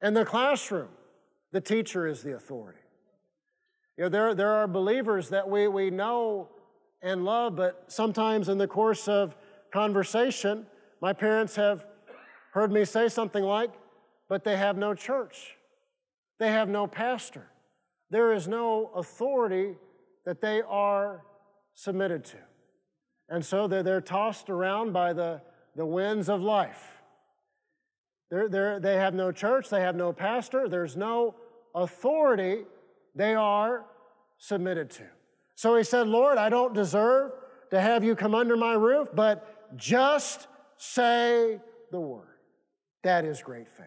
[0.02, 0.90] In the classroom,
[1.52, 2.80] the teacher is the authority.
[3.98, 6.50] You know, there, there are believers that we, we know
[7.02, 9.36] and love, but sometimes in the course of
[9.72, 10.66] conversation,
[11.02, 11.86] my parents have
[12.54, 13.72] heard me say something like,
[14.28, 15.56] but they have no church.
[16.40, 17.48] They have no pastor.
[18.10, 19.76] There is no authority
[20.26, 21.24] that they are
[21.74, 22.38] submitted to.
[23.30, 25.42] And so they're, they're tossed around by the,
[25.76, 26.95] the winds of life.
[28.30, 31.36] They're, they're, they have no church, they have no pastor, there's no
[31.74, 32.64] authority
[33.14, 33.86] they are
[34.38, 35.04] submitted to.
[35.56, 37.32] So he said, Lord, I don't deserve
[37.72, 41.60] to have you come under my roof, but just say
[41.92, 42.28] the word.
[43.04, 43.86] That is great faith.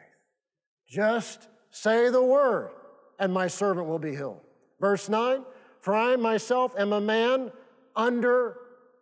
[0.89, 2.71] Just say the word
[3.19, 4.41] and my servant will be healed.
[4.81, 5.45] Verse 9,
[5.81, 7.51] for I myself am a man
[7.97, 8.57] under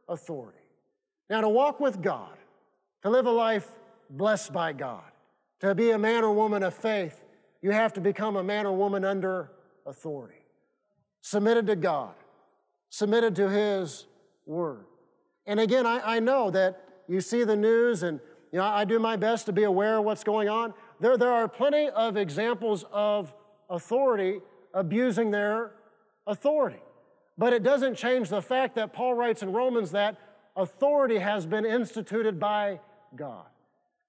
[0.09, 0.59] authority.
[1.29, 2.37] Now, to walk with God,
[3.03, 3.69] to live a life
[4.11, 5.05] blessed by God,
[5.61, 7.23] to be a man or woman of faith,
[7.63, 9.51] you have to become a man or woman under
[9.87, 10.45] authority,
[11.21, 12.15] submitted to God,
[12.91, 14.07] submitted to His
[14.45, 14.85] Word.
[15.47, 18.21] And again, I, I know that you see the news, and
[18.53, 20.75] you know, I do my best to be aware of what's going on.
[21.01, 23.35] There, there are plenty of examples of
[23.71, 24.41] authority
[24.75, 25.73] abusing their
[26.27, 26.81] authority.
[27.39, 30.17] But it doesn't change the fact that Paul writes in Romans that
[30.57, 32.81] authority has been instituted by
[33.15, 33.47] God.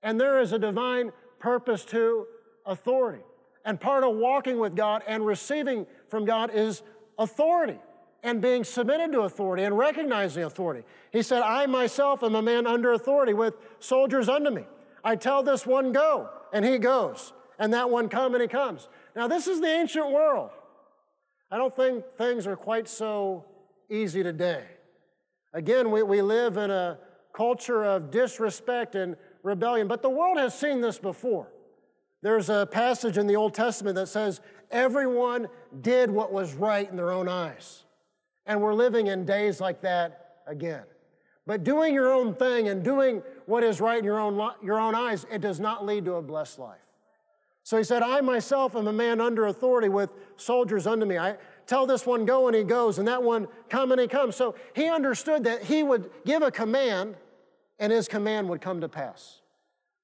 [0.02, 2.26] And there is a divine purpose to
[2.66, 3.24] authority.
[3.66, 6.84] And part of walking with God and receiving from God is
[7.18, 7.80] authority
[8.24, 10.84] and being submitted to authority and recognizing authority.
[11.12, 14.66] He said, I myself am a man under authority with soldiers under me.
[15.04, 18.88] I tell this one go, and he goes, and that one come, and he comes.
[19.16, 20.52] Now, this is the ancient world.
[21.50, 23.46] I don't think things are quite so
[23.90, 24.64] easy today.
[25.54, 27.00] Again, we, we live in a
[27.38, 31.48] culture of disrespect and rebellion, but the world has seen this before.
[32.24, 35.48] There's a passage in the Old Testament that says, Everyone
[35.82, 37.84] did what was right in their own eyes.
[38.48, 40.84] And we're living in days like that again.
[41.46, 44.96] But doing your own thing and doing what is right in your own, your own
[44.96, 46.80] eyes, it does not lead to a blessed life.
[47.64, 51.18] So he said, I myself am a man under authority with soldiers under me.
[51.18, 54.36] I tell this one go and he goes, and that one come and he comes.
[54.36, 57.16] So he understood that he would give a command
[57.80, 59.42] and his command would come to pass.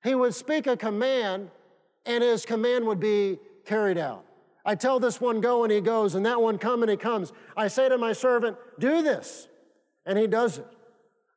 [0.04, 1.50] He would speak a command
[2.06, 4.26] and his command would be carried out.
[4.66, 7.34] I tell this one, go, and he goes, and that one, come, and he comes.
[7.58, 9.48] I say to my servant, do this,
[10.06, 10.68] and he does it.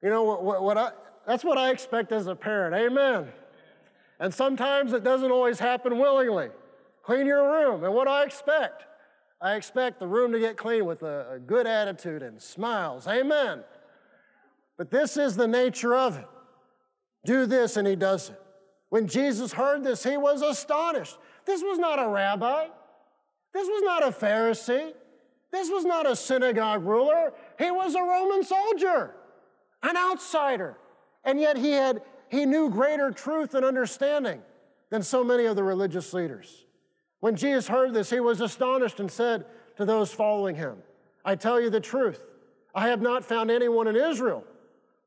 [0.02, 0.90] You know, what, what, what I,
[1.26, 2.74] that's what I expect as a parent.
[2.74, 3.28] Amen.
[4.20, 6.50] And sometimes it doesn't always happen willingly.
[7.02, 7.84] Clean your room.
[7.84, 8.84] And what I expect?
[9.40, 13.06] I expect the room to get clean with a, a good attitude and smiles.
[13.06, 13.64] Amen.
[14.76, 16.26] But this is the nature of it.
[17.24, 18.40] Do this, and he does it.
[18.88, 21.18] When Jesus heard this, he was astonished.
[21.44, 22.66] This was not a rabbi.
[23.52, 24.92] This was not a Pharisee.
[25.50, 27.32] This was not a synagogue ruler.
[27.58, 29.14] He was a Roman soldier,
[29.82, 30.76] an outsider.
[31.24, 34.42] And yet he had he knew greater truth and understanding
[34.90, 36.66] than so many of the religious leaders.
[37.20, 40.76] When Jesus heard this, he was astonished and said to those following him,
[41.24, 42.20] I tell you the truth.
[42.74, 44.44] I have not found anyone in Israel.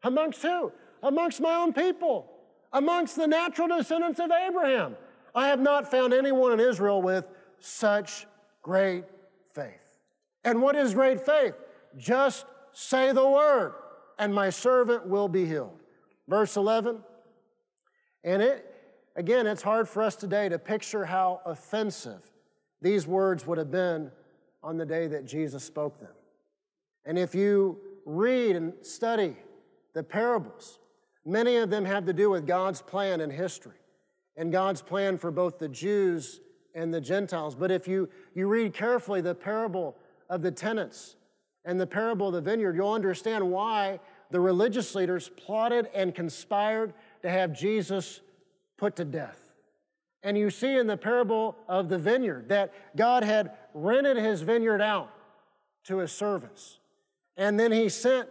[0.03, 0.71] Amongst who?
[1.03, 2.29] Amongst my own people,
[2.73, 4.95] amongst the natural descendants of Abraham.
[5.33, 7.25] I have not found anyone in Israel with
[7.59, 8.25] such
[8.61, 9.05] great
[9.53, 9.99] faith.
[10.43, 11.53] And what is great faith?
[11.97, 13.73] Just say the word,
[14.17, 15.79] and my servant will be healed.
[16.27, 16.99] Verse 11.
[18.23, 18.65] And it,
[19.15, 22.29] again, it's hard for us today to picture how offensive
[22.81, 24.11] these words would have been
[24.63, 26.13] on the day that Jesus spoke them.
[27.05, 29.35] And if you read and study
[29.93, 30.79] the parables,
[31.25, 33.77] many of them have to do with God's plan in history
[34.35, 36.39] and God's plan for both the Jews
[36.73, 37.55] and the Gentiles.
[37.55, 39.95] But if you, you read carefully the parable
[40.29, 41.15] of the tenants
[41.65, 43.99] and the parable of the vineyard, you'll understand why
[44.31, 48.21] the religious leaders plotted and conspired to have Jesus
[48.77, 49.39] put to death.
[50.23, 54.81] And you see in the parable of the vineyard that God had rented his vineyard
[54.81, 55.11] out
[55.85, 56.79] to his servants.
[57.37, 58.27] And then he sent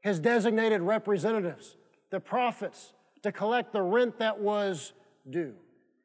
[0.00, 1.76] his designated representatives,
[2.10, 4.92] the prophets, to collect the rent that was
[5.28, 5.54] due.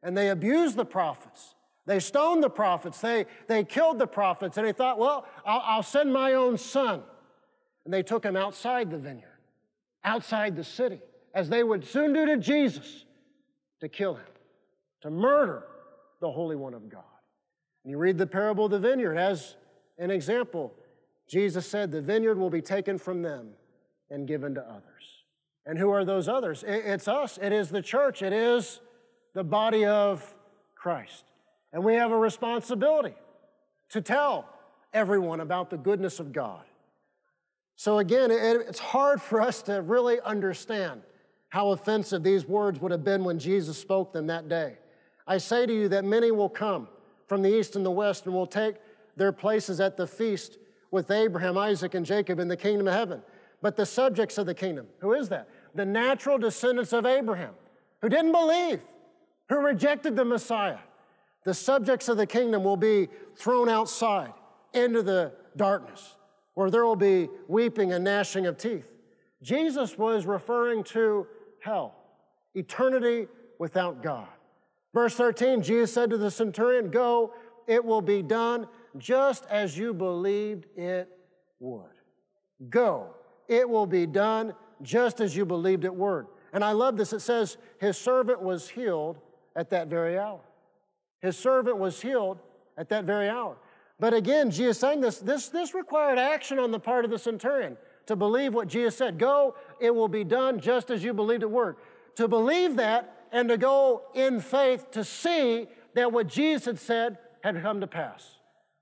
[0.04, 1.56] And they abused the prophets.
[1.86, 3.00] They stoned the prophets.
[3.00, 4.58] They, they killed the prophets.
[4.58, 7.04] And he thought, well, I'll, I'll send my own son.
[7.86, 9.40] And they took him outside the vineyard,
[10.04, 11.00] outside the city,
[11.34, 13.06] as they would soon do to Jesus,
[13.80, 14.26] to kill him,
[15.02, 15.64] to murder
[16.20, 17.04] the Holy One of God.
[17.84, 19.56] And you read the parable of the vineyard as
[20.00, 20.74] an example.
[21.28, 23.52] Jesus said, The vineyard will be taken from them
[24.10, 24.84] and given to others.
[25.66, 26.64] And who are those others?
[26.68, 28.80] It's us, it is the church, it is
[29.34, 30.36] the body of
[30.76, 31.26] Christ.
[31.74, 33.16] And we have a responsibility
[33.90, 34.48] to tell
[34.94, 36.64] everyone about the goodness of God.
[37.76, 41.02] So, again, it's hard for us to really understand
[41.50, 44.78] how offensive these words would have been when Jesus spoke them that day.
[45.28, 46.88] I say to you that many will come
[47.28, 48.76] from the east and the west and will take
[49.18, 50.58] their places at the feast
[50.92, 53.22] with Abraham, Isaac, and Jacob in the kingdom of heaven.
[53.66, 55.50] But the subjects of the kingdom, who is that?
[55.74, 57.56] The natural descendants of Abraham,
[58.00, 58.80] who didn't believe,
[59.50, 60.78] who rejected the Messiah
[61.46, 64.34] the subjects of the kingdom will be thrown outside
[64.74, 66.18] into the darkness,
[66.56, 68.92] where there will be weeping and gnashing of teeth.
[69.42, 71.26] Jesus was referring to
[71.60, 71.96] hell,
[72.56, 73.28] eternity
[73.60, 74.28] without God.
[74.94, 77.34] Verse 13, Jesus said to the centurion, Go,
[77.68, 81.10] it will be done just as you believed it
[81.60, 81.90] would.
[82.70, 83.14] Go,
[83.48, 86.26] it will be done just as you believed it would.
[86.54, 87.14] And I love this.
[87.14, 89.18] It says, His servant was healed
[89.56, 90.42] at that very hour.
[91.22, 92.40] His servant was healed
[92.78, 93.58] at that very hour.
[94.00, 97.78] But again, Jesus saying this, this, this required action on the part of the centurion
[98.08, 99.18] to believe what Jesus said.
[99.18, 101.78] Go, it will be done just as you believed it were.
[102.16, 107.18] To believe that and to go in faith to see that what Jesus had said
[107.42, 108.38] had come to pass,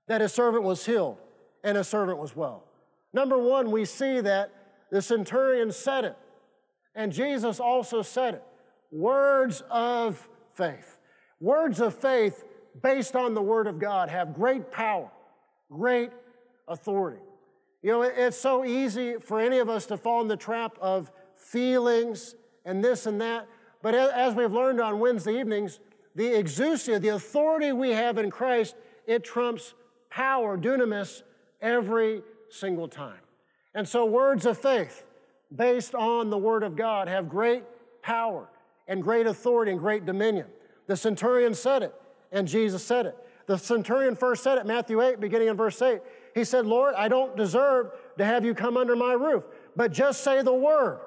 [0.08, 1.18] that his servant was healed
[1.62, 2.64] and his servant was well.
[3.14, 4.52] Number one, we see that
[4.90, 6.16] the centurion said it,
[6.94, 8.44] and Jesus also said it.
[8.90, 10.98] Words of faith.
[11.40, 12.44] Words of faith
[12.82, 15.10] based on the Word of God have great power,
[15.70, 16.10] great
[16.68, 17.22] authority.
[17.82, 21.12] You know, it's so easy for any of us to fall in the trap of
[21.36, 23.46] feelings and this and that.
[23.82, 25.78] But as we've learned on Wednesday evenings,
[26.16, 28.74] the exousia, the authority we have in Christ,
[29.06, 29.74] it trumps
[30.10, 31.22] power, dunamis,
[31.60, 32.22] every
[32.54, 33.20] single time.
[33.74, 35.04] And so, words of faith
[35.54, 37.64] based on the Word of God have great
[38.02, 38.48] power
[38.86, 40.46] and great authority and great dominion.
[40.86, 41.94] The centurion said it,
[42.32, 43.16] and Jesus said it.
[43.46, 46.00] The centurion first said it, Matthew 8, beginning in verse 8.
[46.34, 49.44] He said, Lord, I don't deserve to have you come under my roof,
[49.76, 51.00] but just say the word,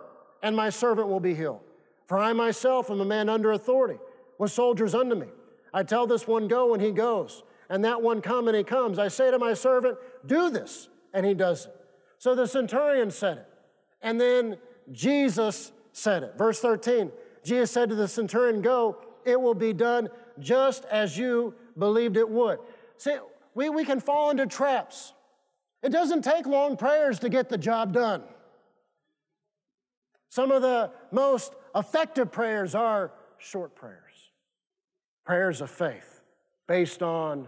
[0.44, 1.62] and my servant will be healed.
[2.06, 4.00] For I myself am a man under authority,
[4.38, 5.28] with soldiers under me.
[5.74, 8.98] I tell this one, go, and he goes, and that one, come, and he comes.
[9.00, 11.76] I say to my servant, do this, and he does it.
[12.20, 13.48] So the centurion said it,
[14.04, 14.58] and then
[14.92, 16.38] Jesus said it.
[16.38, 17.12] Verse 13,
[17.44, 22.30] Jesus said to the centurion, Go, it will be done just as you believed it
[22.30, 22.60] would.
[22.98, 23.18] see,
[23.56, 25.14] we, we can fall into traps.
[25.82, 28.22] It doesn't take long prayers to get the job done.
[30.30, 34.32] Some of the most effective prayers are short prayers,
[35.26, 36.22] prayers of faith
[36.68, 37.48] based on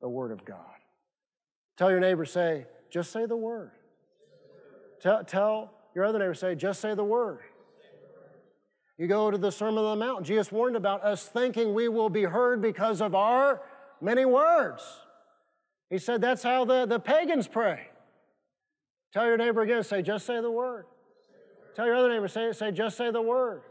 [0.00, 0.58] the Word of God.
[1.76, 3.70] Tell your neighbor, say, just say the Word.
[5.00, 7.40] Tell, tell your other neighbor, say, just say the Word.
[8.98, 12.08] You go to the Sermon on the Mount, Jesus warned about us thinking we will
[12.08, 13.60] be heard because of our
[14.00, 14.82] many words.
[15.90, 17.88] He said that's how the, the pagans pray.
[19.12, 20.86] Tell your neighbor again, say, just say the word.
[21.74, 23.62] Tell your other neighbor, say, say, just say the word.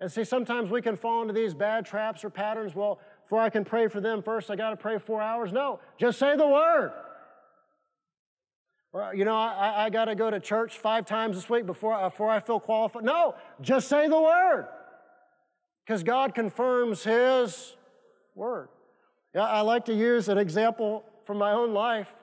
[0.00, 2.74] And see, sometimes we can fall into these bad traps or patterns.
[2.74, 5.52] Well, before I can pray for them first, I got to pray four hours.
[5.52, 6.92] No, just say the word.
[8.94, 12.10] You know, I, I got to go to church five times this week before, uh,
[12.10, 13.02] before I feel qualified.
[13.02, 14.68] No, just say the word.
[15.84, 17.76] Because God confirms His
[18.36, 18.68] word.
[19.34, 22.14] Yeah, I like to use an example from my own life.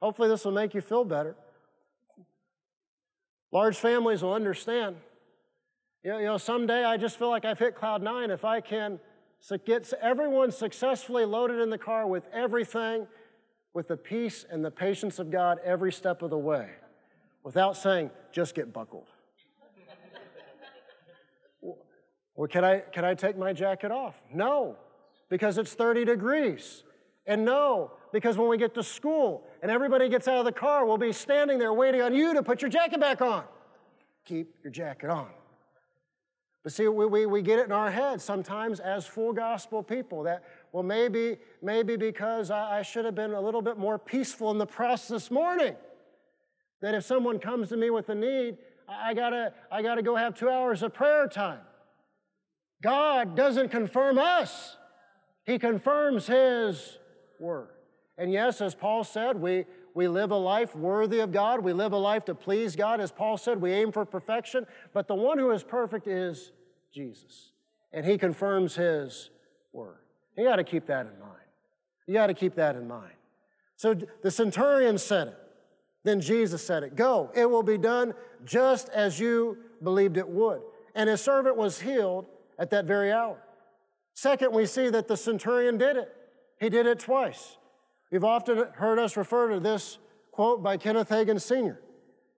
[0.00, 1.36] Hopefully, this will make you feel better.
[3.52, 4.96] Large families will understand.
[6.02, 8.60] You know, you know, someday I just feel like I've hit cloud nine if I
[8.60, 8.98] can
[9.66, 13.06] get everyone successfully loaded in the car with everything,
[13.74, 16.70] with the peace and the patience of God every step of the way,
[17.42, 19.08] without saying, just get buckled.
[22.36, 24.22] well, can I, can I take my jacket off?
[24.32, 24.76] No,
[25.28, 26.84] because it's 30 degrees.
[27.26, 30.86] And no, because when we get to school and everybody gets out of the car,
[30.86, 33.44] we'll be standing there waiting on you to put your jacket back on.
[34.24, 35.28] Keep your jacket on.
[36.62, 40.22] But see, we, we, we get it in our heads sometimes as full gospel people
[40.22, 44.50] that, well, maybe, maybe because I, I should have been a little bit more peaceful
[44.50, 45.76] in the press this morning.
[46.82, 48.56] That if someone comes to me with a need,
[48.88, 51.60] I gotta, I gotta go have two hours of prayer time.
[52.82, 54.76] God doesn't confirm us,
[55.46, 56.98] He confirms His
[57.38, 57.68] word.
[58.18, 61.62] And yes, as Paul said, we, we live a life worthy of God.
[61.62, 63.00] We live a life to please God.
[63.00, 64.66] As Paul said, we aim for perfection.
[64.92, 66.50] But the one who is perfect is
[66.92, 67.52] Jesus.
[67.92, 69.30] And he confirms his
[69.72, 69.98] word.
[70.36, 71.32] You got to keep that in mind.
[72.06, 73.12] You got to keep that in mind.
[73.76, 75.38] So the centurion said it.
[76.04, 80.60] Then Jesus said it Go, it will be done just as you believed it would.
[80.94, 82.26] And his servant was healed
[82.58, 83.38] at that very hour.
[84.14, 86.14] Second, we see that the centurion did it.
[86.60, 87.56] He did it twice.
[88.12, 89.98] You've often heard us refer to this
[90.30, 91.80] quote by Kenneth Hagin Sr.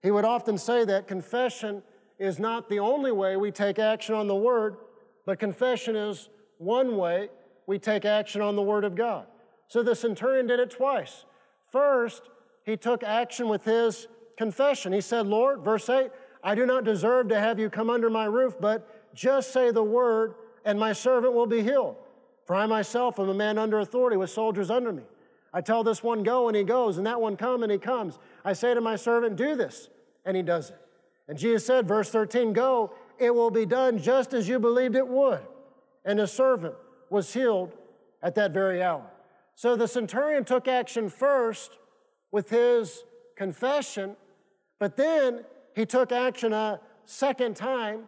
[0.01, 1.83] He would often say that confession
[2.17, 4.77] is not the only way we take action on the Word,
[5.25, 7.29] but confession is one way
[7.67, 9.27] we take action on the Word of God.
[9.67, 11.25] So the centurion did it twice.
[11.71, 12.23] First,
[12.63, 14.93] he took action with his confession.
[14.93, 16.09] He said, Lord, verse 8,
[16.43, 19.83] I do not deserve to have you come under my roof, but just say the
[19.83, 21.97] word, and my servant will be healed.
[22.45, 25.03] For I myself am a man under authority with soldiers under me.
[25.53, 28.19] I tell this one, go, and he goes, and that one, come, and he comes.
[28.45, 29.89] I say to my servant, do this,
[30.23, 30.79] and he does it.
[31.27, 35.07] And Jesus said, verse 13, go, it will be done just as you believed it
[35.07, 35.41] would.
[36.05, 36.75] And his servant
[37.09, 37.73] was healed
[38.21, 39.09] at that very hour.
[39.55, 41.77] So the centurion took action first
[42.31, 43.03] with his
[43.35, 44.15] confession,
[44.79, 45.43] but then
[45.75, 48.03] he took action a second time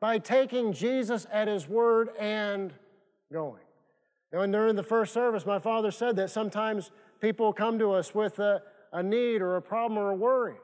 [0.00, 2.72] by taking Jesus at his word and
[3.32, 3.62] going.
[4.32, 8.38] And during the first service, my father said that sometimes people come to us with
[8.38, 8.62] a,
[8.92, 10.56] a need or a problem or a worry.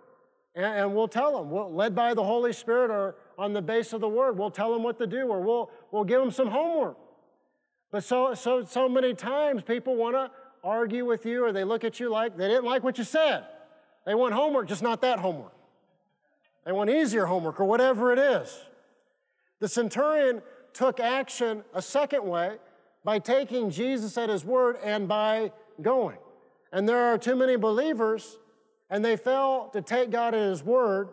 [0.54, 3.92] And, and we'll tell them, we'll, led by the Holy Spirit or on the base
[3.92, 6.48] of the Word, we'll tell them what to do or we'll, we'll give them some
[6.48, 6.96] homework.
[7.90, 10.30] But so, so, so many times people want to
[10.62, 13.44] argue with you or they look at you like they didn't like what you said.
[14.04, 15.52] They want homework, just not that homework.
[16.64, 18.58] They want easier homework or whatever it is.
[19.60, 22.56] The centurion took action a second way
[23.04, 26.18] by taking Jesus at his word and by going.
[26.72, 28.36] And there are too many believers,
[28.90, 31.08] and they fail to take God at his word,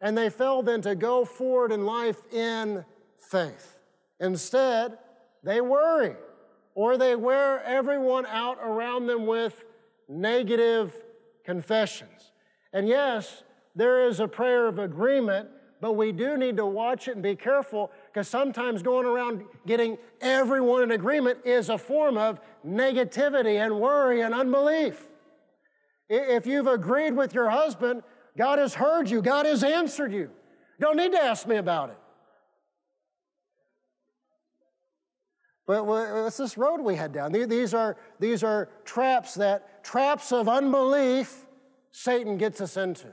[0.00, 2.84] and they fail then to go forward in life in
[3.18, 3.78] faith.
[4.18, 4.98] Instead,
[5.42, 6.16] they worry
[6.74, 9.64] or they wear everyone out around them with
[10.08, 10.94] negative
[11.44, 12.32] confessions.
[12.72, 13.42] And yes,
[13.74, 15.48] there is a prayer of agreement,
[15.80, 19.98] but we do need to watch it and be careful because sometimes going around getting
[20.20, 25.08] everyone in agreement is a form of negativity and worry and unbelief.
[26.08, 28.02] If you've agreed with your husband,
[28.36, 30.30] God has heard you, God has answered you.
[30.78, 31.98] Don't need to ask me about it.
[35.66, 37.32] But what's this road we head down?
[37.32, 41.44] These are, these are traps that, traps of unbelief
[41.90, 43.12] Satan gets us into.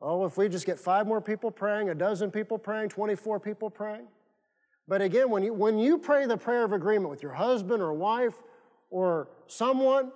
[0.00, 3.70] Oh, if we just get five more people praying, a dozen people praying, 24 people
[3.70, 4.06] praying.
[4.86, 7.92] But again, when you, when you pray the prayer of agreement with your husband or
[7.92, 8.34] wife
[8.90, 10.12] or someone.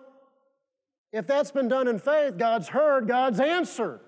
[1.12, 4.01] If that's been done in faith, God's heard, God's answered.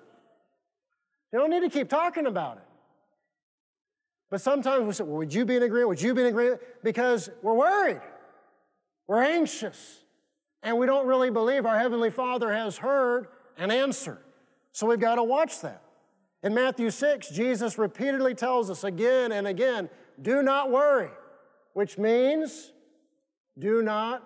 [1.32, 2.63] You don't need to keep talking about it.
[4.30, 5.88] But sometimes we say, well, would you be in agreement?
[5.90, 6.60] Would you be in agreement?
[6.82, 8.00] Because we're worried.
[9.06, 10.00] We're anxious.
[10.62, 14.18] And we don't really believe our Heavenly Father has heard and answered.
[14.72, 15.82] So we've got to watch that.
[16.42, 19.88] In Matthew 6, Jesus repeatedly tells us again and again
[20.20, 21.10] do not worry,
[21.72, 22.72] which means
[23.58, 24.22] do not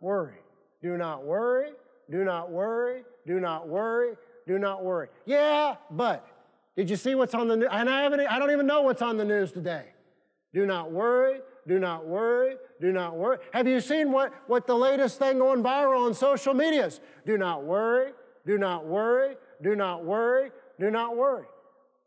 [0.00, 0.38] worry.
[0.82, 1.72] Do not worry,
[2.10, 4.14] do not worry, do not worry,
[4.46, 5.08] do not worry.
[5.26, 6.26] Yeah, but
[6.78, 7.68] did you see what's on the news?
[7.72, 9.86] And I, haven't, I don't even know what's on the news today.
[10.54, 13.38] Do not worry, do not worry, do not worry.
[13.52, 17.00] Have you seen what, what the latest thing going viral on social media is?
[17.26, 18.12] Do not worry,
[18.46, 21.46] do not worry, do not worry, do not worry.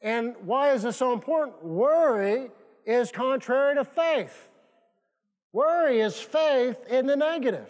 [0.01, 1.61] And why is this so important?
[1.65, 2.49] Worry
[2.85, 4.47] is contrary to faith.
[5.51, 7.67] Worry is faith in the negative.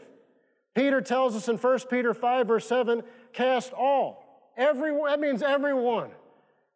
[0.75, 3.01] Peter tells us in 1 Peter 5, verse 7,
[3.33, 4.51] cast all.
[4.55, 6.11] Every, that means everyone.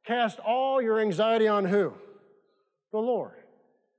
[0.05, 1.93] Cast all your anxiety on who?
[2.91, 3.33] The Lord.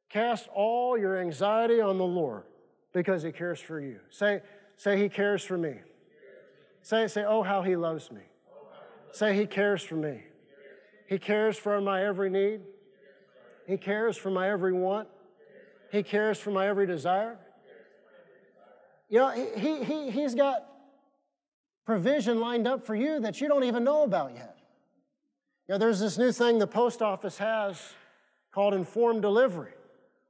[0.09, 2.45] Cast all your anxiety on the Lord
[2.93, 3.99] because He cares for you.
[4.11, 4.41] Say,
[4.77, 5.75] say He cares for me.
[6.83, 8.23] Say, say, oh, how He loves me.
[9.13, 10.23] Say, He cares for me.
[11.09, 12.61] He cares for my every need.
[13.67, 15.09] He cares for my every want.
[15.91, 17.39] He cares for my every desire.
[19.09, 20.67] You know, he, he, he's got
[21.85, 24.56] provision lined up for you that you don't even know about yet.
[25.69, 27.81] You know, there's this new thing the post office has
[28.53, 29.73] called informed delivery,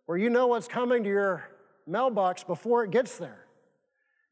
[0.06, 1.48] where you know what's coming to your
[1.86, 3.46] mailbox before it gets there.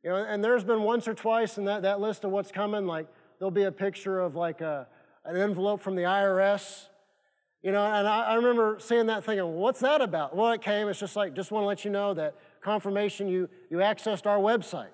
[0.03, 2.87] You know, and there's been once or twice in that, that list of what's coming,
[2.87, 3.07] like
[3.39, 4.87] there'll be a picture of like a,
[5.25, 6.89] an envelope from the IRS
[7.65, 10.37] you know, and I, I, remember seeing that thinking, what's that about?
[10.37, 13.49] Well, it came, it's just like, just want to let you know that confirmation you,
[13.71, 14.91] you accessed our website.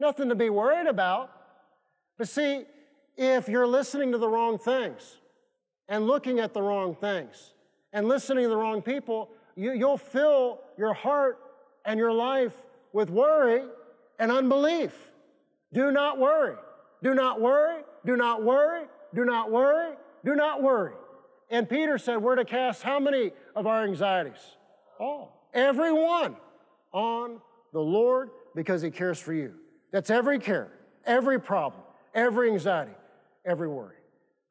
[0.00, 1.30] Nothing to be worried about.
[2.18, 2.64] But see,
[3.16, 5.18] if you're listening to the wrong things
[5.88, 7.52] and looking at the wrong things
[7.92, 11.38] and listening to the wrong people, you, you'll fill your heart
[11.84, 12.54] and your life
[12.92, 13.62] with worry
[14.18, 14.92] and unbelief.
[15.72, 16.56] Do not worry.
[17.02, 17.82] Do not worry.
[18.04, 18.84] Do not worry.
[19.14, 19.94] Do not worry.
[20.24, 20.94] Do not worry.
[21.50, 24.56] And Peter said, We're to cast how many of our anxieties?
[24.98, 25.48] All.
[25.52, 26.36] Every one
[26.92, 27.40] on
[27.72, 29.54] the Lord because He cares for you.
[29.90, 30.72] That's every care,
[31.04, 31.82] every problem,
[32.14, 32.92] every anxiety,
[33.44, 33.96] every worry.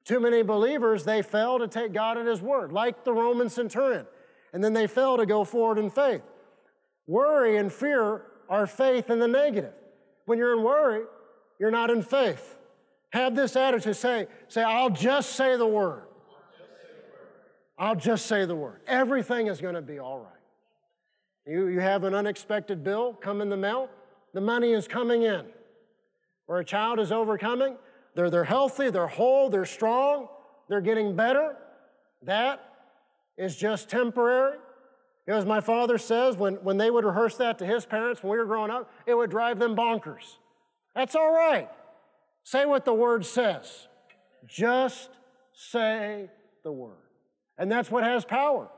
[0.03, 4.07] Too many believers, they fail to take God at His word, like the Roman centurion,
[4.53, 6.23] and then they fail to go forward in faith.
[7.07, 9.73] Worry and fear are faith in the negative.
[10.25, 11.03] When you're in worry,
[11.59, 12.57] you're not in faith.
[13.11, 16.03] Have this attitude say, say, I'll just say the word.
[17.77, 18.81] I'll just say the word.
[18.87, 20.31] Everything is going to be all right.
[21.47, 23.89] You, you have an unexpected bill come in the mail,
[24.33, 25.45] the money is coming in.
[26.47, 27.77] Or a child is overcoming,
[28.15, 30.27] they're, they're healthy, they're whole, they're strong,
[30.67, 31.55] they're getting better.
[32.23, 32.63] That
[33.37, 34.57] is just temporary.
[35.27, 38.23] You know, as my father says, when, when they would rehearse that to his parents
[38.23, 40.37] when we were growing up, it would drive them bonkers.
[40.95, 41.69] That's all right.
[42.43, 43.87] Say what the word says.
[44.47, 45.09] Just
[45.53, 46.29] say
[46.63, 46.97] the word.
[47.57, 48.69] And that's what has power.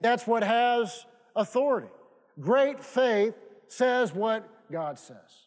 [0.00, 1.06] That's what has
[1.36, 1.88] authority.
[2.40, 3.34] Great faith
[3.68, 5.46] says what God says.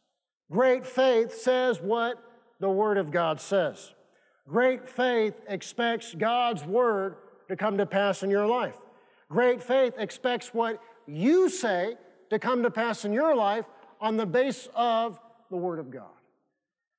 [0.51, 2.23] Great faith says what
[2.59, 3.93] the Word of God says.
[4.47, 7.15] Great faith expects God's Word
[7.47, 8.77] to come to pass in your life.
[9.29, 11.95] Great faith expects what you say
[12.29, 13.65] to come to pass in your life
[13.99, 16.05] on the base of the Word of God.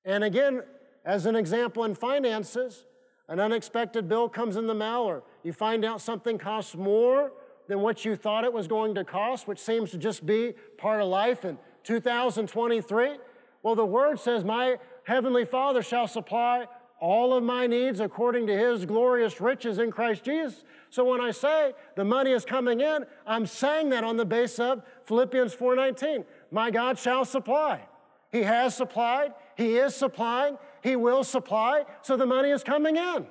[0.05, 0.63] And again,
[1.05, 2.85] as an example in finances,
[3.29, 7.33] an unexpected bill comes in the mail, or you find out something costs more
[7.69, 11.01] than what you thought it was going to cost, which seems to just be part
[11.01, 13.17] of life in 2023.
[13.63, 14.79] Well, the word says, My
[15.09, 16.67] heavenly Father shall supply
[17.01, 20.65] all of my needs according to his glorious riches in Christ Jesus.
[20.91, 24.59] So when I say the money is coming in, I'm saying that on the base
[24.59, 26.27] of Philippians 4:19.
[26.51, 27.89] My God shall supply.
[28.31, 33.27] He has supplied, he is supplying, he will supply, so the money is coming in.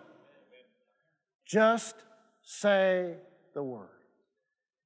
[1.45, 1.95] Just
[2.41, 3.17] say
[3.53, 4.01] the word.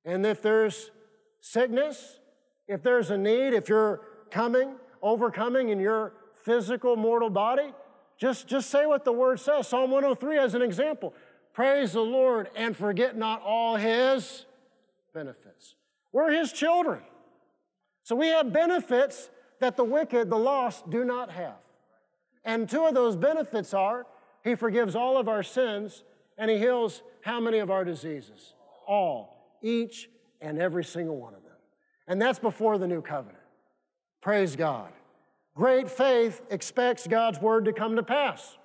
[0.04, 0.92] And if there's
[1.40, 2.20] sickness,
[2.68, 6.14] if there's a need, if you're coming, overcoming in your
[6.44, 7.74] physical mortal body,
[8.18, 9.68] just, just say what the word says.
[9.68, 11.14] Psalm 103 as an example.
[11.54, 14.46] Praise the Lord and forget not all his
[15.14, 15.76] benefits.
[16.12, 17.02] We're his children.
[18.04, 19.30] So we have benefits
[19.60, 21.58] that the wicked, the lost, do not have.
[22.44, 24.06] And two of those benefits are
[24.44, 26.04] He forgives all of our sins
[26.38, 28.54] and He heals how many of our diseases?
[28.88, 30.10] All, each
[30.42, 31.52] and every single one of them.
[32.08, 33.38] And that's before the new covenant.
[34.22, 34.92] Praise God.
[35.56, 38.58] Great faith expects God's word to come to pass.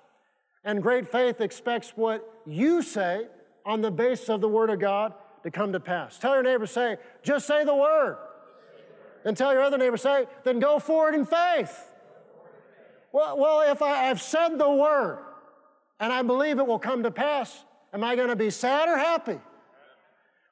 [0.64, 3.26] And great faith expects what you say
[3.64, 6.18] on the basis of the word of God to come to pass.
[6.18, 8.16] Tell your neighbor, say, just say the word.
[9.24, 11.92] And tell your other neighbor, say, then go forward in faith.
[13.12, 15.18] Well, well if I, have said the word
[15.98, 18.96] and I believe it will come to pass, am I going to be sad or
[18.96, 19.38] happy?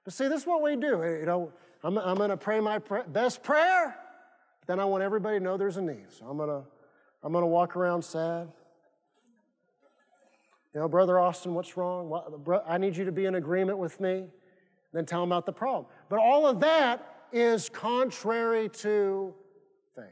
[0.05, 1.03] But see, this is what we do.
[1.21, 3.97] You know, I'm, I'm going to pray my best prayer,
[4.67, 6.07] then I want everybody to know there's a need.
[6.11, 6.63] So I'm to
[7.23, 8.49] I'm to walk around sad.
[10.75, 12.13] You know, Brother Austin, what's wrong?
[12.67, 14.27] I need you to be in agreement with me.
[14.93, 15.87] Then tell him about the problem.
[16.09, 19.35] But all of that is contrary to
[19.97, 20.05] faith.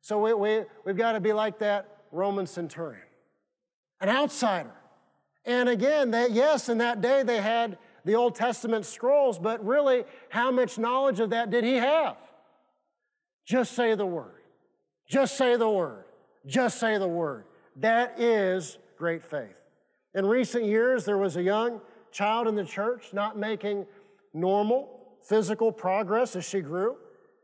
[0.00, 3.02] So we, we, we've got to be like that Roman centurion,
[4.00, 4.74] an outsider.
[5.44, 10.04] And again, that, yes, in that day they had the Old Testament scrolls, but really,
[10.28, 12.16] how much knowledge of that did he have?
[13.48, 14.42] Just say the word.
[15.08, 16.04] Just say the word.
[16.44, 17.44] Just say the word.
[17.76, 19.56] That is great faith.
[20.14, 21.80] In recent years, there was a young
[22.12, 23.86] child in the church not making
[24.34, 26.96] normal physical progress as she grew.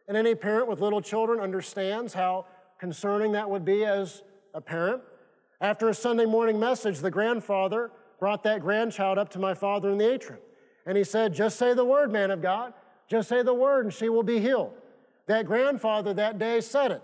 [0.06, 2.44] And any parent with little children understands how
[2.78, 5.00] concerning that would be as a parent.
[5.62, 7.90] After a Sunday morning message, the grandfather
[8.20, 10.42] brought that grandchild up to my father in the atrium.
[10.84, 12.74] And he said, Just say the word, man of God.
[13.08, 14.74] Just say the word, and she will be healed.
[15.26, 17.02] That grandfather that day said it.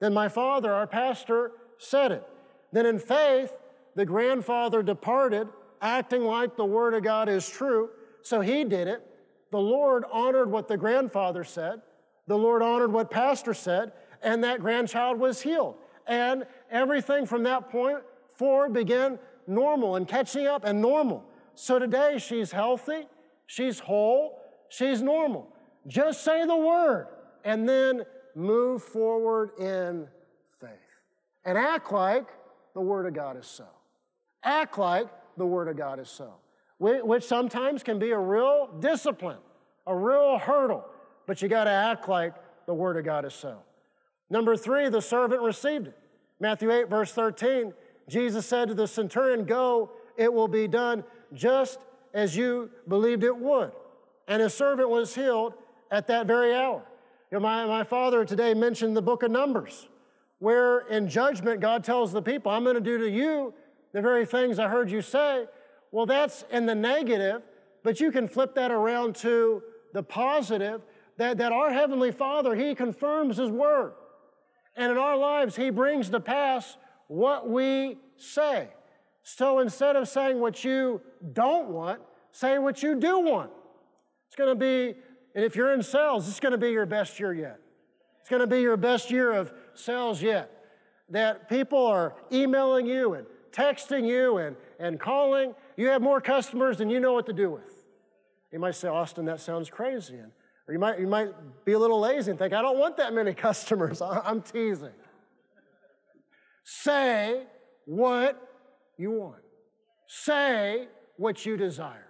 [0.00, 2.26] Then my father, our pastor, said it.
[2.72, 3.52] Then in faith,
[3.94, 5.48] the grandfather departed,
[5.80, 7.90] acting like the word of God is true.
[8.22, 9.06] So he did it.
[9.50, 11.80] The Lord honored what the grandfather said.
[12.26, 13.92] The Lord honored what pastor said,
[14.22, 15.76] and that grandchild was healed.
[16.06, 17.98] And everything from that point
[18.36, 21.24] forward began normal and catching up and normal.
[21.54, 23.06] So today she's healthy,
[23.46, 25.48] she's whole, she's normal.
[25.86, 27.06] Just say the word
[27.44, 28.02] and then
[28.34, 30.08] move forward in
[30.60, 30.70] faith
[31.44, 32.26] and act like
[32.74, 33.66] the word of God is so.
[34.44, 36.34] Act like the Word of God is so,
[36.78, 39.38] which sometimes can be a real discipline,
[39.86, 40.84] a real hurdle,
[41.26, 42.34] but you got to act like
[42.66, 43.58] the Word of God is so.
[44.28, 45.98] Number three, the servant received it.
[46.40, 47.72] Matthew 8, verse 13,
[48.08, 51.78] Jesus said to the centurion, Go, it will be done just
[52.12, 53.72] as you believed it would.
[54.28, 55.54] And his servant was healed
[55.90, 56.82] at that very hour.
[57.34, 59.88] You know, my, my father today mentioned the book of Numbers,
[60.38, 63.52] where in judgment God tells the people, I'm going to do to you
[63.92, 65.46] the very things I heard you say.
[65.90, 67.42] Well, that's in the negative,
[67.82, 70.82] but you can flip that around to the positive
[71.16, 73.94] that, that our Heavenly Father, He confirms His Word.
[74.76, 76.76] And in our lives, He brings to pass
[77.08, 78.68] what we say.
[79.24, 81.00] So instead of saying what you
[81.32, 83.50] don't want, say what you do want.
[84.28, 85.00] It's going to be,
[85.34, 87.58] and if you're in sales, it's going to be your best year yet.
[88.20, 90.50] It's going to be your best year of sales yet.
[91.10, 95.54] That people are emailing you and texting you and, and calling.
[95.76, 97.84] You have more customers than you know what to do with.
[98.52, 100.14] You might say, Austin, that sounds crazy.
[100.14, 100.30] And,
[100.68, 101.30] or you might, you might
[101.64, 104.00] be a little lazy and think, I don't want that many customers.
[104.00, 104.90] I'm teasing.
[106.62, 107.42] Say
[107.84, 108.40] what
[108.96, 109.42] you want.
[110.06, 112.06] Say what you desire.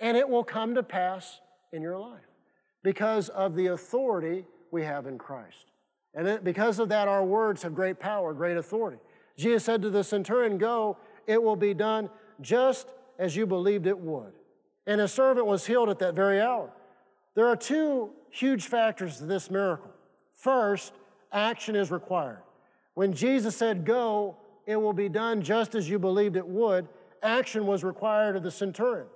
[0.00, 1.40] And it will come to pass
[1.72, 2.20] in your life
[2.84, 5.72] because of the authority we have in Christ.
[6.14, 8.98] And because of that, our words have great power, great authority.
[9.36, 12.08] Jesus said to the centurion, Go, it will be done
[12.40, 14.32] just as you believed it would.
[14.86, 16.70] And his servant was healed at that very hour.
[17.34, 19.90] There are two huge factors to this miracle.
[20.34, 20.92] First,
[21.32, 22.42] action is required.
[22.92, 26.86] When Jesus said, Go, it will be done just as you believed it would,
[27.22, 29.06] action was required of the centurion.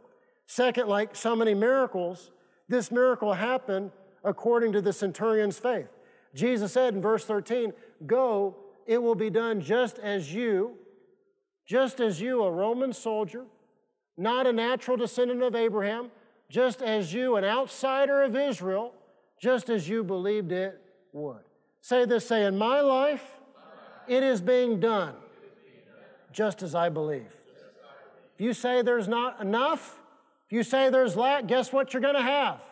[0.46, 2.30] Second, like so many miracles,
[2.68, 3.90] this miracle happened
[4.24, 5.88] according to the centurion's faith.
[6.34, 7.72] Jesus said in verse 13,
[8.06, 8.56] Go,
[8.86, 10.76] it will be done just as you,
[11.66, 13.44] just as you, a Roman soldier,
[14.16, 16.10] not a natural descendant of Abraham,
[16.48, 18.92] just as you, an outsider of Israel,
[19.40, 20.80] just as you believed it
[21.12, 21.42] would.
[21.80, 23.38] Say this, say, in my life,
[24.06, 25.14] it is being done
[26.32, 27.34] just as I believe.
[28.34, 30.00] If you say there's not enough,
[30.49, 32.62] if you say there's lack, guess what you're going to have?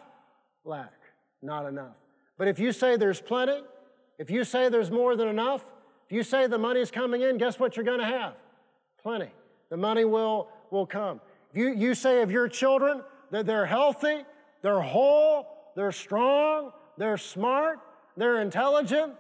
[0.64, 0.95] Lack,
[1.43, 1.95] not enough.
[2.39, 3.61] But if you say there's plenty,
[4.18, 5.62] if you say there's more than enough,
[6.09, 8.33] if you say the money's coming in, guess what you're going to have?
[9.03, 9.31] Plenty.
[9.68, 11.20] The money will, will come.
[11.51, 14.24] If you, you say of your children that they're healthy,
[14.62, 15.47] they're whole,
[15.77, 17.79] they're strong, they're smart,
[18.16, 19.12] they're intelligent,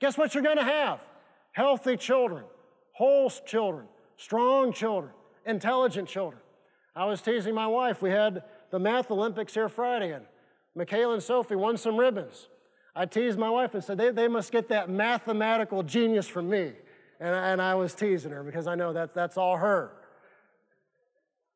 [0.00, 1.04] guess what you're going to have?
[1.52, 2.44] Healthy children,
[2.92, 3.86] whole children,
[4.16, 5.12] strong children,
[5.44, 6.40] intelligent children.
[6.94, 8.02] I was teasing my wife.
[8.02, 10.24] We had the math Olympics here Friday, and
[10.74, 12.48] Michaela and Sophie won some ribbons.
[12.94, 16.72] I teased my wife and said, they, they must get that mathematical genius from me.
[17.20, 19.92] And, and I was teasing her because I know that that's all her.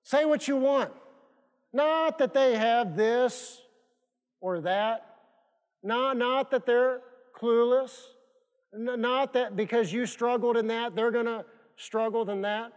[0.03, 0.93] Say what you want.
[1.72, 3.61] Not that they have this
[4.41, 5.07] or that.
[5.82, 7.01] Not, not that they're
[7.37, 7.99] clueless.
[8.72, 11.45] Not that because you struggled in that, they're going to
[11.76, 12.72] struggle in that.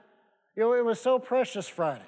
[0.55, 2.01] You know, it was so precious Friday.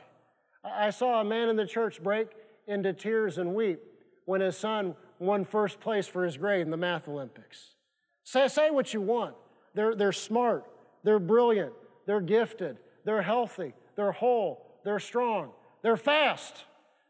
[0.74, 2.30] I saw a man in the church break
[2.68, 3.80] into tears and weep
[4.26, 7.76] when his son won first place for his grade in the math Olympics.
[8.24, 9.36] Say, say what you want.
[9.76, 10.66] They're, they're smart,
[11.04, 11.74] they're brilliant,
[12.06, 15.52] they're gifted, they're healthy, they're whole, they're strong,
[15.84, 16.66] they're fast.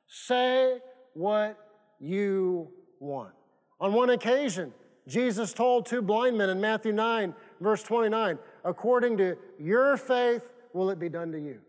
[0.07, 0.79] Say
[1.13, 1.57] what
[1.99, 3.33] you want.
[3.79, 4.73] On one occasion,
[5.07, 10.43] Jesus told two blind men in Matthew 9, verse 29, according to your faith
[10.73, 11.59] will it be done to you.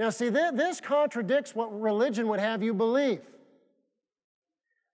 [0.00, 3.20] Now, see, this contradicts what religion would have you believe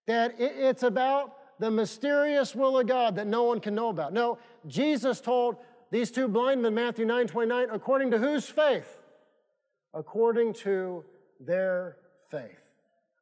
[0.09, 4.13] that it's about the mysterious will of God that no one can know about.
[4.13, 5.59] No, Jesus told
[5.93, 8.99] these two blind men, Matthew 9 29, according to whose faith?
[9.95, 11.05] According to
[11.39, 11.99] their
[12.29, 12.73] faith.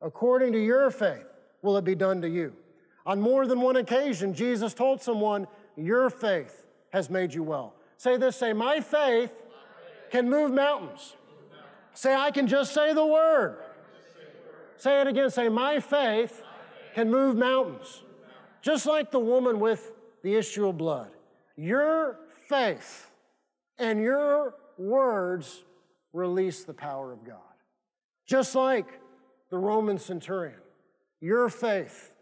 [0.01, 1.27] According to your faith
[1.61, 2.55] will it be done to you.
[3.05, 6.65] On more than one occasion, Jesus told someone, Your faith
[6.95, 7.75] has made you well.
[7.99, 9.35] Say this say, My faith
[10.11, 11.15] can move mountains.
[11.95, 13.59] Say, I can just say the word.
[14.77, 15.31] Say it again.
[15.31, 16.43] Say, My faith
[16.95, 18.03] can move mountains.
[18.63, 19.93] Just like the woman with
[20.23, 21.11] the issue of blood.
[21.57, 22.19] Your
[22.49, 23.11] faith
[23.79, 25.65] and your words
[26.13, 27.39] release the power of God.
[28.27, 29.01] Just like
[29.51, 30.59] the Roman centurion,
[31.21, 32.13] your faith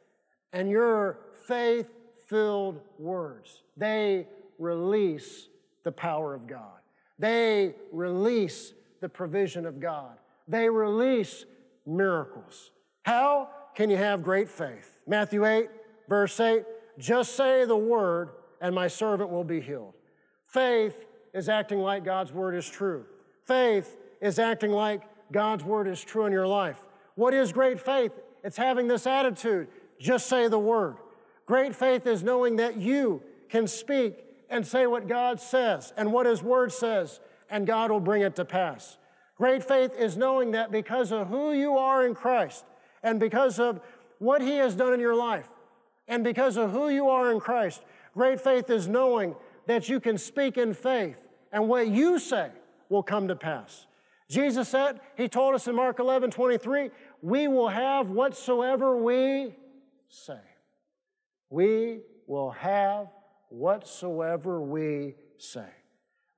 [0.53, 1.87] and your faith
[2.27, 4.27] filled words, they
[4.59, 5.49] release
[5.85, 6.81] the power of God.
[7.19, 10.17] They release the provision of God.
[10.49, 11.45] They release
[11.85, 12.71] miracles.
[13.03, 13.51] How?
[13.75, 14.99] can you have great faith?
[15.07, 15.69] Matthew 8,
[16.09, 16.65] verse 8
[16.99, 18.31] just say the word,
[18.61, 19.95] and my servant will be healed.
[20.47, 23.07] Faith is acting like God's word is true.
[23.47, 25.01] Faith is acting like
[25.33, 26.79] God's word is true in your life.
[27.15, 28.13] What is great faith?
[28.45, 30.97] It's having this attitude just say the word.
[31.47, 34.15] Great faith is knowing that you can speak
[34.51, 37.21] and say what God says and what His word says,
[37.53, 38.97] and God will bring it to pass.
[39.37, 42.65] Great faith is knowing that because of who you are in Christ,
[43.03, 43.81] and because of
[44.19, 45.49] what He has done in your life,
[46.09, 47.83] and because of who you are in Christ.
[48.15, 49.37] Great faith is knowing
[49.67, 51.23] that you can speak in faith,
[51.53, 52.51] and what you say
[52.89, 53.87] will come to pass.
[54.31, 56.91] Jesus said, He told us in Mark 11 23,
[57.21, 59.55] we will have whatsoever we
[60.09, 60.41] say.
[61.51, 63.09] We will have
[63.51, 65.69] whatsoever we say.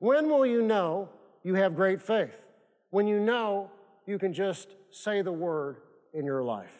[0.04, 1.08] When will you know
[1.44, 2.38] you have great faith?
[2.90, 3.70] When you know
[4.06, 5.78] you can just say the word
[6.12, 6.76] in your life.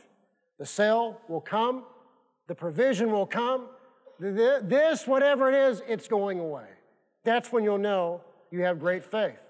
[0.58, 1.84] The sale will come,
[2.48, 3.68] the provision will come.
[4.20, 6.66] This, whatever it is, it's going away.
[7.24, 8.20] That's when you'll know
[8.50, 9.40] you have great faith.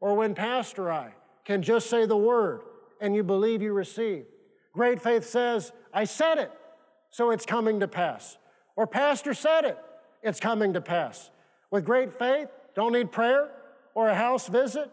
[0.00, 1.12] Or when Pastor I
[1.44, 2.62] can just say the word
[2.98, 4.24] and you believe you receive.
[4.72, 6.50] Great faith says, I said it,
[7.10, 8.38] so it's coming to pass.
[8.74, 9.76] Or Pastor said it,
[10.22, 11.30] it's coming to pass.
[11.70, 12.48] With great faith,
[12.78, 13.50] don't need prayer
[13.96, 14.88] or a house visit.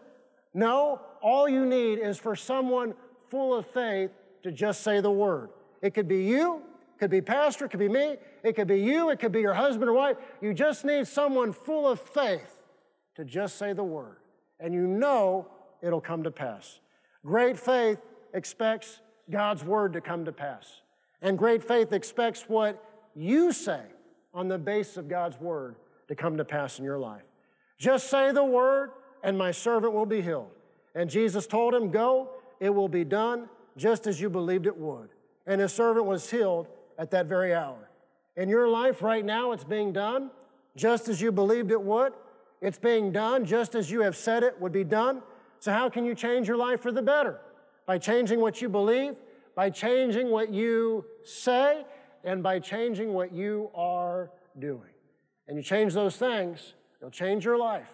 [0.52, 2.94] No, all you need is for someone
[3.30, 4.10] full of faith
[4.42, 5.50] to just say the word.
[5.82, 8.80] It could be you, it could be pastor, it could be me, it could be
[8.80, 10.16] you, it could be your husband or wife.
[10.40, 12.60] You just need someone full of faith
[13.14, 14.16] to just say the word.
[14.58, 15.46] And you know
[15.80, 16.80] it'll come to pass.
[17.24, 18.02] Great faith
[18.34, 18.98] expects
[19.30, 20.80] God's word to come to pass.
[21.22, 22.82] And great faith expects what
[23.14, 23.82] you say
[24.34, 25.76] on the basis of God's word
[26.08, 27.22] to come to pass in your life.
[27.78, 28.90] Just say the word,
[29.22, 30.50] and my servant will be healed.
[30.94, 35.10] And Jesus told him, Go, it will be done just as you believed it would.
[35.46, 36.68] And his servant was healed
[36.98, 37.90] at that very hour.
[38.36, 40.30] In your life right now, it's being done
[40.76, 42.12] just as you believed it would.
[42.60, 45.22] It's being done just as you have said it would be done.
[45.58, 47.40] So, how can you change your life for the better?
[47.86, 49.16] By changing what you believe,
[49.54, 51.84] by changing what you say,
[52.24, 54.92] and by changing what you are doing.
[55.48, 57.90] And you change those things, you'll change your life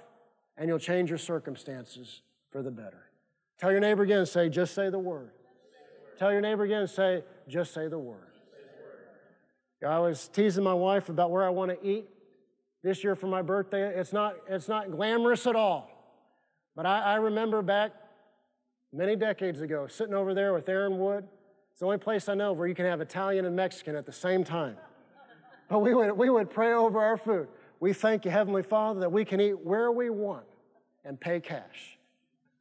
[0.57, 3.11] and you'll change your circumstances for the better.
[3.59, 5.31] Tell your neighbor again, say, just say the word.
[6.19, 8.33] Tell your neighbor again, say, just say the word.
[9.87, 12.09] I was teasing my wife about where I want to eat
[12.83, 13.99] this year for my birthday.
[13.99, 15.91] It's not, it's not glamorous at all.
[16.77, 17.93] But I, I remember back
[18.93, 21.27] many decades ago sitting over there with Aaron Wood.
[21.73, 24.13] It's the only place I know where you can have Italian and Mexican at the
[24.13, 24.77] same time.
[25.69, 27.49] But we would, we would pray over our food.
[27.83, 30.45] We thank you, Heavenly Father, that we can eat where we want
[31.05, 31.99] and pay cash.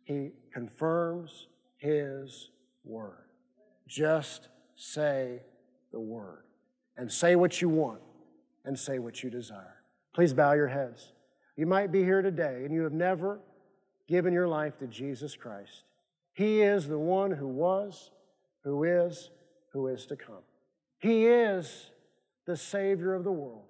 [0.03, 1.45] He confirms
[1.77, 2.49] His
[2.83, 3.25] word.
[3.87, 5.43] Just say
[5.91, 6.45] the word
[6.97, 8.01] and say what you want
[8.65, 9.83] and say what you desire.
[10.15, 11.11] Please bow your heads.
[11.55, 13.41] You might be here today and you have never
[14.07, 15.83] given your life to Jesus Christ.
[16.33, 18.09] He is the one who was,
[18.63, 19.29] who is,
[19.71, 20.41] who is to come.
[20.97, 21.91] He is
[22.47, 23.65] the Savior of the world.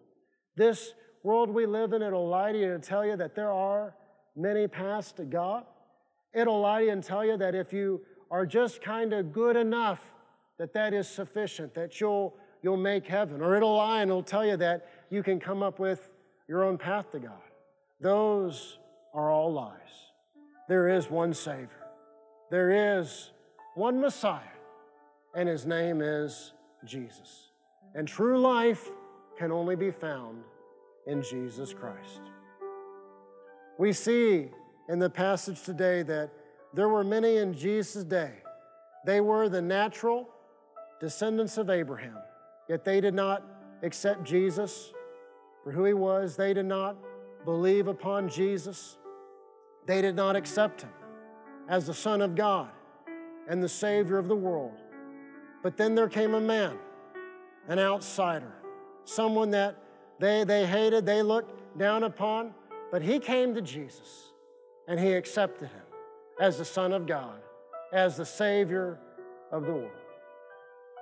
[0.56, 0.94] This
[1.24, 3.94] world we live in, it'll lie to you and tell you that there are
[4.36, 5.66] many paths to God.
[6.34, 9.56] It'll lie to you and tell you that if you are just kind of good
[9.56, 10.02] enough,
[10.58, 13.42] that that is sufficient, that you'll, you'll make heaven.
[13.42, 16.10] Or it'll lie and it'll tell you that you can come up with
[16.48, 17.42] your own path to God.
[18.00, 18.80] Those
[19.14, 19.78] are all lies.
[20.68, 21.70] There is one Savior.
[22.50, 23.32] There is
[23.76, 24.42] one Messiah,
[25.36, 26.54] and his name is
[26.86, 27.52] Jesus.
[27.96, 28.90] And true life
[29.38, 30.44] can only be found
[31.12, 32.22] in Jesus Christ.
[33.78, 34.50] We see
[34.90, 36.32] in the passage today that
[36.74, 38.32] there were many in Jesus' day.
[39.06, 40.30] They were the natural
[41.00, 42.18] descendants of Abraham,
[42.70, 43.44] yet they did not
[43.84, 44.94] accept Jesus
[45.64, 46.36] for who he was.
[46.36, 46.96] They did not
[47.44, 48.98] believe upon Jesus.
[49.88, 50.92] They did not accept him
[51.68, 52.70] as the Son of God
[53.50, 54.78] and the Savior of the world.
[55.64, 56.78] But then there came a man,
[57.68, 58.54] an outsider,
[59.04, 59.76] someone that
[60.22, 62.54] they, they hated, they looked down upon,
[62.92, 64.32] but he came to Jesus
[64.88, 65.82] and he accepted him
[66.40, 67.42] as the Son of God,
[67.92, 69.00] as the Savior
[69.52, 69.92] of the world.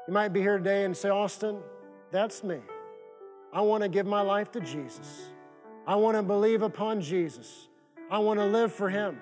[0.08, 1.60] You might be here today and say, Austin,
[2.12, 2.60] that's me.
[3.54, 5.30] I want to give my life to Jesus.
[5.86, 7.68] I want to believe upon Jesus.
[8.12, 9.20] I want to live for Him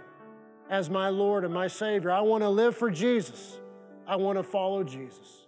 [0.69, 2.11] as my Lord and my Savior.
[2.11, 3.59] I want to live for Jesus.
[4.05, 5.47] I want to follow Jesus.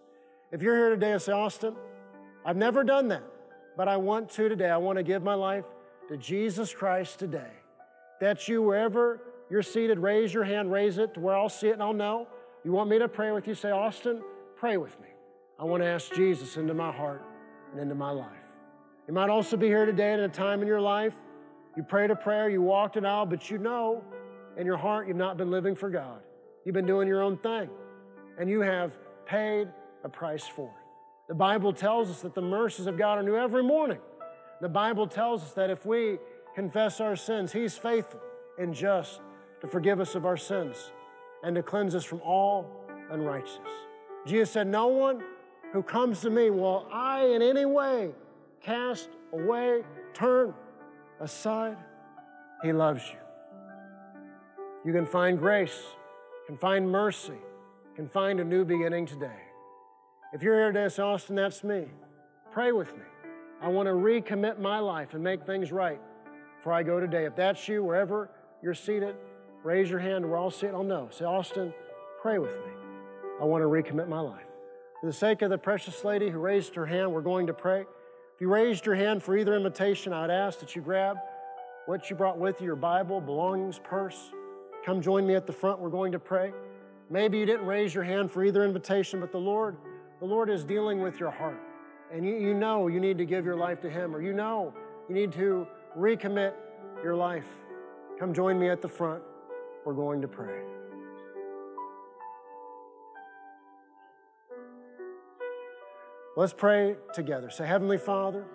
[0.52, 1.76] If you're here today and say, Austin,
[2.46, 3.24] I've never done that,
[3.80, 4.70] but I want to today.
[4.70, 5.64] I want to give my life
[6.10, 7.54] to Jesus Christ today.
[8.20, 11.76] That's you, wherever you're seated, raise your hand, raise it to where I'll see it
[11.76, 12.28] and I'll know.
[12.66, 13.56] You want me to pray with you?
[13.56, 14.22] Say, Austin,
[14.58, 15.08] pray with me.
[15.58, 17.24] I want to ask Jesus into my heart
[17.72, 18.28] and into my life.
[19.08, 21.16] You might also be here today at a time in your life.
[21.78, 24.04] You prayed a prayer, you walked an aisle, but you know
[24.58, 26.20] in your heart you've not been living for God.
[26.66, 27.70] You've been doing your own thing,
[28.38, 28.92] and you have
[29.26, 29.70] paid
[30.04, 30.79] a price for it.
[31.30, 34.00] The Bible tells us that the mercies of God are new every morning.
[34.62, 36.18] The Bible tells us that if we
[36.56, 38.20] confess our sins, He's faithful
[38.58, 39.22] and just
[39.62, 40.92] to forgive us of our sins
[41.44, 43.70] and to cleanse us from all unrighteousness.
[44.26, 45.24] Jesus said, No one
[45.72, 48.10] who comes to me will I in any way
[48.64, 49.84] cast away,
[50.16, 50.52] turn
[51.22, 51.78] aside.
[52.64, 53.20] He loves you.
[54.84, 55.80] You can find grace,
[56.48, 57.38] can find mercy,
[57.96, 59.49] can find a new beginning today.
[60.32, 61.86] If you're here today, say, Austin, that's me.
[62.52, 63.04] Pray with me.
[63.64, 66.00] I want to recommit my life and make things right
[66.58, 67.26] before I go today.
[67.26, 68.30] If that's you, wherever
[68.62, 69.16] you're seated,
[69.64, 70.24] raise your hand.
[70.24, 70.76] We're all seated.
[70.76, 71.08] Oh, I'll know.
[71.10, 71.74] Say, Austin,
[72.22, 72.72] pray with me.
[73.42, 74.46] I want to recommit my life.
[75.02, 77.82] For the sake of the precious lady who raised her hand, we're going to pray.
[77.82, 81.18] If you raised your hand for either invitation, I'd ask that you grab
[81.88, 84.32] what you brought with you your Bible, belongings, purse.
[84.86, 85.80] Come join me at the front.
[85.80, 86.54] We're going to pray.
[87.10, 89.76] Maybe you didn't raise your hand for either invitation, but the Lord,
[90.20, 91.60] the Lord is dealing with your heart.
[92.12, 94.74] And you, you know you need to give your life to Him, or you know
[95.08, 95.68] you need to
[95.98, 96.54] recommit
[97.04, 97.48] your life.
[98.20, 99.24] Come join me at the front.
[99.86, 100.62] We're going to pray.
[106.36, 107.50] Let's pray together.
[107.50, 108.46] Say, Heavenly Father,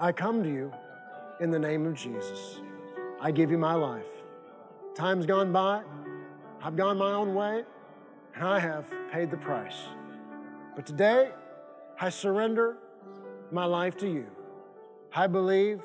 [0.00, 0.72] I come to you
[1.40, 2.60] in the name of Jesus.
[3.20, 4.06] I give you my life.
[4.94, 5.82] Time's gone by,
[6.60, 7.62] I've gone my own way,
[8.34, 9.76] and I have paid the price.
[10.78, 11.30] But today,
[12.00, 12.76] I surrender
[13.50, 14.26] my life to you.
[15.12, 15.82] I believe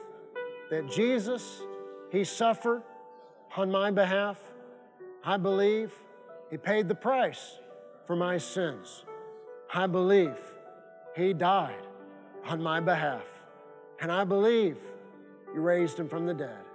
[0.69, 1.63] that Jesus,
[2.11, 2.83] He suffered
[3.57, 4.37] on my behalf.
[5.25, 5.91] I believe
[6.51, 7.57] He paid the price
[8.05, 9.03] for my sins.
[9.73, 10.37] I believe
[11.15, 11.87] He died
[12.45, 13.25] on my behalf.
[13.99, 14.77] And I believe
[15.55, 16.65] You raised Him from the dead.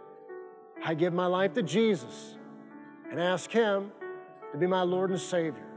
[0.85, 2.35] I give my life to Jesus
[3.13, 3.93] and ask Him
[4.51, 5.69] to be my Lord and Savior.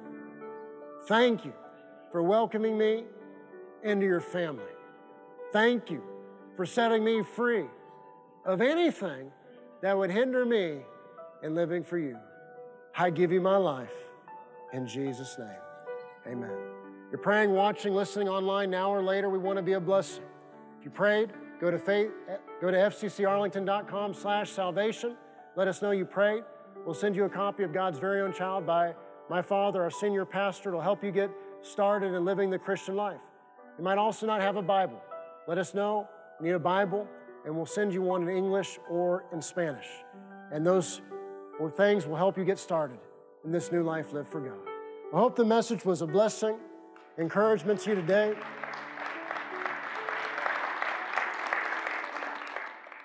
[1.06, 1.54] Thank you
[2.12, 3.06] for welcoming me
[3.84, 4.64] into your family.
[5.52, 6.04] Thank you
[6.56, 7.66] for setting me free
[8.46, 9.32] of anything
[9.82, 10.80] that would hinder me
[11.44, 12.18] in living for you.
[12.96, 13.94] I give you my life
[14.74, 15.48] in Jesus' name.
[16.28, 16.58] Amen.
[17.10, 19.30] You're praying, watching, listening online now or later.
[19.30, 20.24] We want to be a blessing.
[20.80, 22.12] If you prayed, go to faith,
[22.62, 25.16] go to fccarlington.com slash salvation.
[25.56, 26.44] Let us know you prayed.
[26.86, 28.94] We'll send you a copy of God's very own child by
[29.30, 30.70] my father, our senior pastor.
[30.70, 31.30] It'll help you get
[31.62, 33.20] started in living the Christian life.
[33.78, 35.02] You might also not have a Bible.
[35.48, 36.08] Let us know.
[36.40, 37.08] Need a Bible,
[37.46, 39.88] and we'll send you one in English or in Spanish.
[40.52, 41.02] And those
[41.76, 42.98] things will help you get started
[43.46, 44.58] in this new life lived for God.
[45.14, 46.58] I hope the message was a blessing,
[47.18, 48.34] encouragement to you today.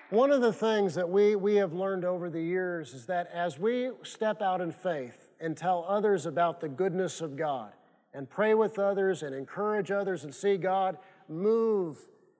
[0.09, 3.59] One of the things that we, we have learned over the years is that as
[3.59, 7.73] we step out in faith and tell others about the goodness of God
[8.17, 10.97] and pray with others and encourage others and see God
[11.29, 11.99] move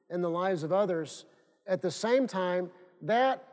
[0.09, 1.25] in the lives of others,
[1.67, 2.71] at the same time,
[3.03, 3.43] that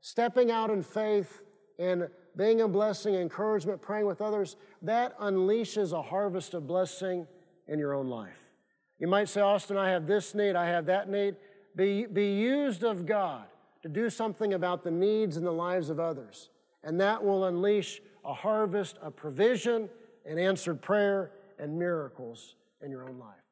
[0.00, 1.40] stepping out in faith
[1.78, 7.28] and being a blessing, encouragement, praying with others, that unleashes a harvest of blessing
[7.68, 8.50] in your own life.
[8.98, 11.36] You might say, Austin, I have this need, I have that need.
[11.76, 13.44] Be, be used of God
[13.82, 16.50] to do something about the needs and the lives of others.
[16.82, 19.88] And that will unleash a harvest of provision
[20.26, 23.47] and answered prayer and miracles in your own life.